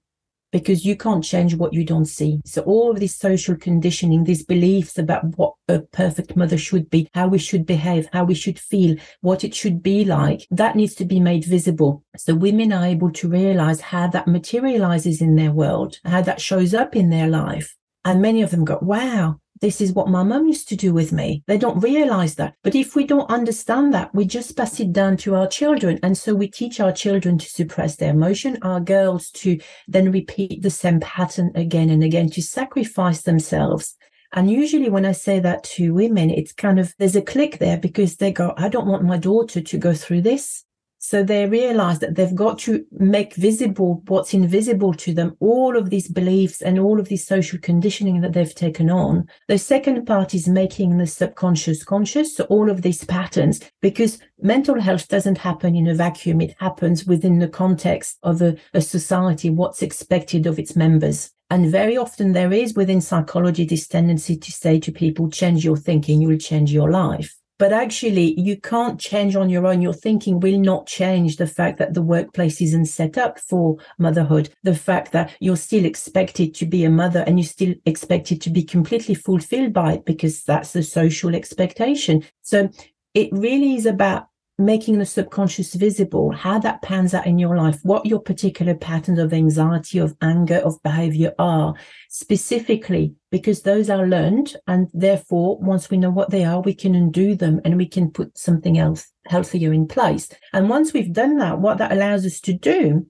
because 0.53 0.85
you 0.85 0.95
can't 0.95 1.23
change 1.23 1.55
what 1.55 1.73
you 1.73 1.83
don't 1.83 2.05
see. 2.05 2.39
So 2.45 2.61
all 2.61 2.91
of 2.91 2.99
this 2.99 3.17
social 3.17 3.57
conditioning, 3.57 4.23
these 4.23 4.45
beliefs 4.45 4.97
about 4.99 5.35
what 5.35 5.55
a 5.67 5.79
perfect 5.79 6.37
mother 6.37 6.57
should 6.57 6.89
be, 6.91 7.09
how 7.13 7.27
we 7.27 7.39
should 7.39 7.65
behave, 7.65 8.07
how 8.13 8.23
we 8.23 8.35
should 8.35 8.59
feel, 8.59 8.95
what 9.21 9.43
it 9.43 9.55
should 9.55 9.81
be 9.81 10.05
like, 10.05 10.47
that 10.51 10.75
needs 10.75 10.93
to 10.95 11.05
be 11.05 11.19
made 11.19 11.43
visible. 11.43 12.03
So 12.15 12.35
women 12.35 12.71
are 12.71 12.85
able 12.85 13.11
to 13.13 13.27
realize 13.27 13.81
how 13.81 14.07
that 14.07 14.27
materializes 14.27 15.21
in 15.21 15.35
their 15.35 15.51
world, 15.51 15.97
how 16.05 16.21
that 16.21 16.39
shows 16.39 16.75
up 16.75 16.95
in 16.95 17.09
their 17.09 17.27
life. 17.27 17.75
And 18.05 18.21
many 18.21 18.43
of 18.43 18.51
them 18.51 18.63
go, 18.63 18.77
wow, 18.81 19.39
this 19.63 19.79
is 19.79 19.93
what 19.93 20.09
my 20.09 20.23
mum 20.23 20.45
used 20.45 20.67
to 20.67 20.75
do 20.75 20.93
with 20.93 21.13
me. 21.13 21.41
They 21.47 21.57
don't 21.57 21.79
realize 21.79 22.35
that. 22.35 22.55
But 22.63 22.75
if 22.75 22.97
we 22.97 23.05
don't 23.05 23.31
understand 23.31 23.93
that, 23.93 24.13
we 24.13 24.25
just 24.25 24.57
pass 24.57 24.77
it 24.81 24.91
down 24.91 25.15
to 25.17 25.35
our 25.35 25.47
children. 25.47 25.99
And 26.03 26.17
so 26.17 26.35
we 26.35 26.49
teach 26.49 26.81
our 26.81 26.91
children 26.91 27.37
to 27.37 27.45
suppress 27.47 27.95
their 27.95 28.11
emotion, 28.11 28.57
our 28.61 28.81
girls 28.81 29.31
to 29.35 29.57
then 29.87 30.11
repeat 30.11 30.63
the 30.63 30.69
same 30.69 30.99
pattern 30.99 31.53
again 31.55 31.89
and 31.89 32.03
again 32.03 32.29
to 32.31 32.41
sacrifice 32.41 33.21
themselves. 33.21 33.95
And 34.33 34.51
usually 34.51 34.89
when 34.89 35.05
I 35.05 35.13
say 35.13 35.39
that 35.39 35.63
to 35.75 35.93
women, 35.93 36.29
it's 36.29 36.51
kind 36.51 36.77
of, 36.77 36.93
there's 36.99 37.15
a 37.15 37.21
click 37.21 37.59
there 37.59 37.77
because 37.77 38.17
they 38.17 38.33
go, 38.33 38.53
I 38.57 38.67
don't 38.67 38.87
want 38.87 39.05
my 39.05 39.17
daughter 39.17 39.61
to 39.61 39.77
go 39.77 39.93
through 39.93 40.23
this. 40.23 40.65
So 41.05 41.21
they 41.21 41.45
realize 41.47 41.99
that 41.99 42.15
they've 42.15 42.33
got 42.33 42.59
to 42.59 42.85
make 42.93 43.35
visible 43.35 44.01
what's 44.07 44.33
invisible 44.33 44.93
to 44.93 45.13
them, 45.13 45.35
all 45.41 45.75
of 45.75 45.89
these 45.89 46.07
beliefs 46.07 46.61
and 46.61 46.79
all 46.79 46.97
of 46.97 47.09
this 47.09 47.27
social 47.27 47.59
conditioning 47.59 48.21
that 48.21 48.31
they've 48.31 48.55
taken 48.55 48.89
on. 48.89 49.27
The 49.49 49.57
second 49.57 50.05
part 50.05 50.33
is 50.33 50.47
making 50.47 50.97
the 50.97 51.05
subconscious 51.05 51.83
conscious. 51.83 52.37
So 52.37 52.45
all 52.45 52.69
of 52.69 52.83
these 52.83 53.03
patterns, 53.03 53.59
because 53.81 54.17
mental 54.41 54.79
health 54.79 55.09
doesn't 55.09 55.39
happen 55.39 55.75
in 55.75 55.87
a 55.87 55.93
vacuum. 55.93 56.39
It 56.39 56.55
happens 56.57 57.05
within 57.05 57.39
the 57.39 57.49
context 57.49 58.17
of 58.23 58.41
a, 58.41 58.55
a 58.73 58.79
society, 58.79 59.49
what's 59.49 59.81
expected 59.81 60.45
of 60.45 60.57
its 60.57 60.73
members. 60.73 61.31
And 61.49 61.69
very 61.69 61.97
often 61.97 62.31
there 62.31 62.53
is 62.53 62.75
within 62.75 63.01
psychology 63.01 63.65
this 63.65 63.89
tendency 63.89 64.37
to 64.37 64.51
say 64.53 64.79
to 64.79 64.91
people, 64.93 65.29
change 65.29 65.65
your 65.65 65.75
thinking, 65.75 66.21
you 66.21 66.29
will 66.29 66.37
change 66.37 66.71
your 66.71 66.89
life. 66.89 67.35
But 67.59 67.71
actually, 67.71 68.39
you 68.39 68.57
can't 68.59 68.99
change 68.99 69.35
on 69.35 69.49
your 69.49 69.67
own. 69.67 69.81
Your 69.81 69.93
thinking 69.93 70.39
will 70.39 70.59
not 70.59 70.87
change 70.87 71.37
the 71.37 71.47
fact 71.47 71.77
that 71.77 71.93
the 71.93 72.01
workplace 72.01 72.59
isn't 72.61 72.87
set 72.87 73.17
up 73.17 73.39
for 73.39 73.77
motherhood. 73.99 74.49
The 74.63 74.75
fact 74.75 75.11
that 75.11 75.31
you're 75.39 75.55
still 75.55 75.85
expected 75.85 76.55
to 76.55 76.65
be 76.65 76.83
a 76.83 76.89
mother 76.89 77.23
and 77.27 77.39
you're 77.39 77.47
still 77.47 77.75
expected 77.85 78.41
to 78.41 78.49
be 78.49 78.63
completely 78.63 79.15
fulfilled 79.15 79.71
by 79.71 79.93
it 79.93 80.05
because 80.05 80.43
that's 80.43 80.73
the 80.73 80.83
social 80.83 81.35
expectation. 81.35 82.23
So 82.41 82.69
it 83.13 83.29
really 83.31 83.75
is 83.75 83.85
about 83.85 84.27
making 84.57 84.99
the 84.99 85.05
subconscious 85.05 85.73
visible, 85.73 86.31
how 86.31 86.59
that 86.59 86.81
pans 86.81 87.13
out 87.13 87.25
in 87.25 87.39
your 87.39 87.57
life, 87.57 87.79
what 87.83 88.05
your 88.05 88.19
particular 88.19 88.75
patterns 88.75 89.17
of 89.17 89.33
anxiety, 89.33 89.97
of 89.97 90.15
anger, 90.21 90.57
of 90.57 90.81
behavior 90.83 91.33
are 91.39 91.73
specifically, 92.09 93.15
because 93.31 93.63
those 93.63 93.89
are 93.89 94.07
learned. 94.07 94.55
And 94.67 94.89
therefore, 94.93 95.57
once 95.59 95.89
we 95.89 95.97
know 95.97 96.11
what 96.11 96.29
they 96.29 96.43
are, 96.43 96.61
we 96.61 96.75
can 96.75 96.93
undo 96.93 97.35
them 97.35 97.61
and 97.65 97.77
we 97.77 97.87
can 97.87 98.11
put 98.11 98.37
something 98.37 98.77
else 98.77 99.07
healthier 99.25 99.73
in 99.73 99.87
place. 99.87 100.29
And 100.53 100.69
once 100.69 100.93
we've 100.93 101.13
done 101.13 101.37
that, 101.37 101.59
what 101.59 101.79
that 101.79 101.91
allows 101.91 102.25
us 102.25 102.39
to 102.41 102.53
do 102.53 103.07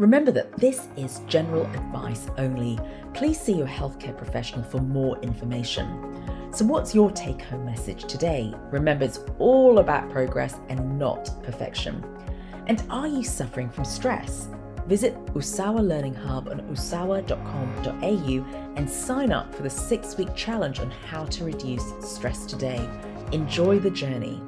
Remember 0.02 0.32
that 0.32 0.58
this 0.58 0.88
is 0.98 1.22
general 1.28 1.68
advice 1.76 2.26
only. 2.40 2.80
Please 3.14 3.40
see 3.40 3.54
your 3.54 3.68
healthcare 3.68 4.18
professional 4.18 4.64
for 4.64 4.82
more 4.82 5.20
information. 5.20 6.20
So, 6.52 6.66
what's 6.66 6.96
your 6.96 7.12
take 7.12 7.44
home 7.44 7.66
message 7.66 8.06
today? 8.06 8.52
Remember, 8.72 9.06
it's 9.06 9.20
all 9.38 9.78
about 9.78 10.10
progress 10.10 10.56
and 10.70 10.98
not 10.98 11.30
perfection. 11.44 12.04
And 12.66 12.84
are 12.90 13.08
you 13.08 13.24
suffering 13.24 13.70
from 13.70 13.86
stress? 13.86 14.50
Visit 14.88 15.14
Usawa 15.36 15.88
Learning 15.88 16.16
Hub 16.16 16.50
on 16.50 16.62
usawa.com.au 16.62 18.74
and 18.76 18.90
sign 18.90 19.32
up 19.32 19.54
for 19.54 19.62
the 19.62 19.70
six 19.70 20.18
week 20.18 20.34
challenge 20.34 20.80
on 20.80 20.90
how 20.90 21.26
to 21.26 21.44
reduce 21.44 21.94
stress 22.00 22.48
today. 22.48 22.90
Enjoy 23.34 23.78
the 23.78 23.92
journey. 23.92 24.42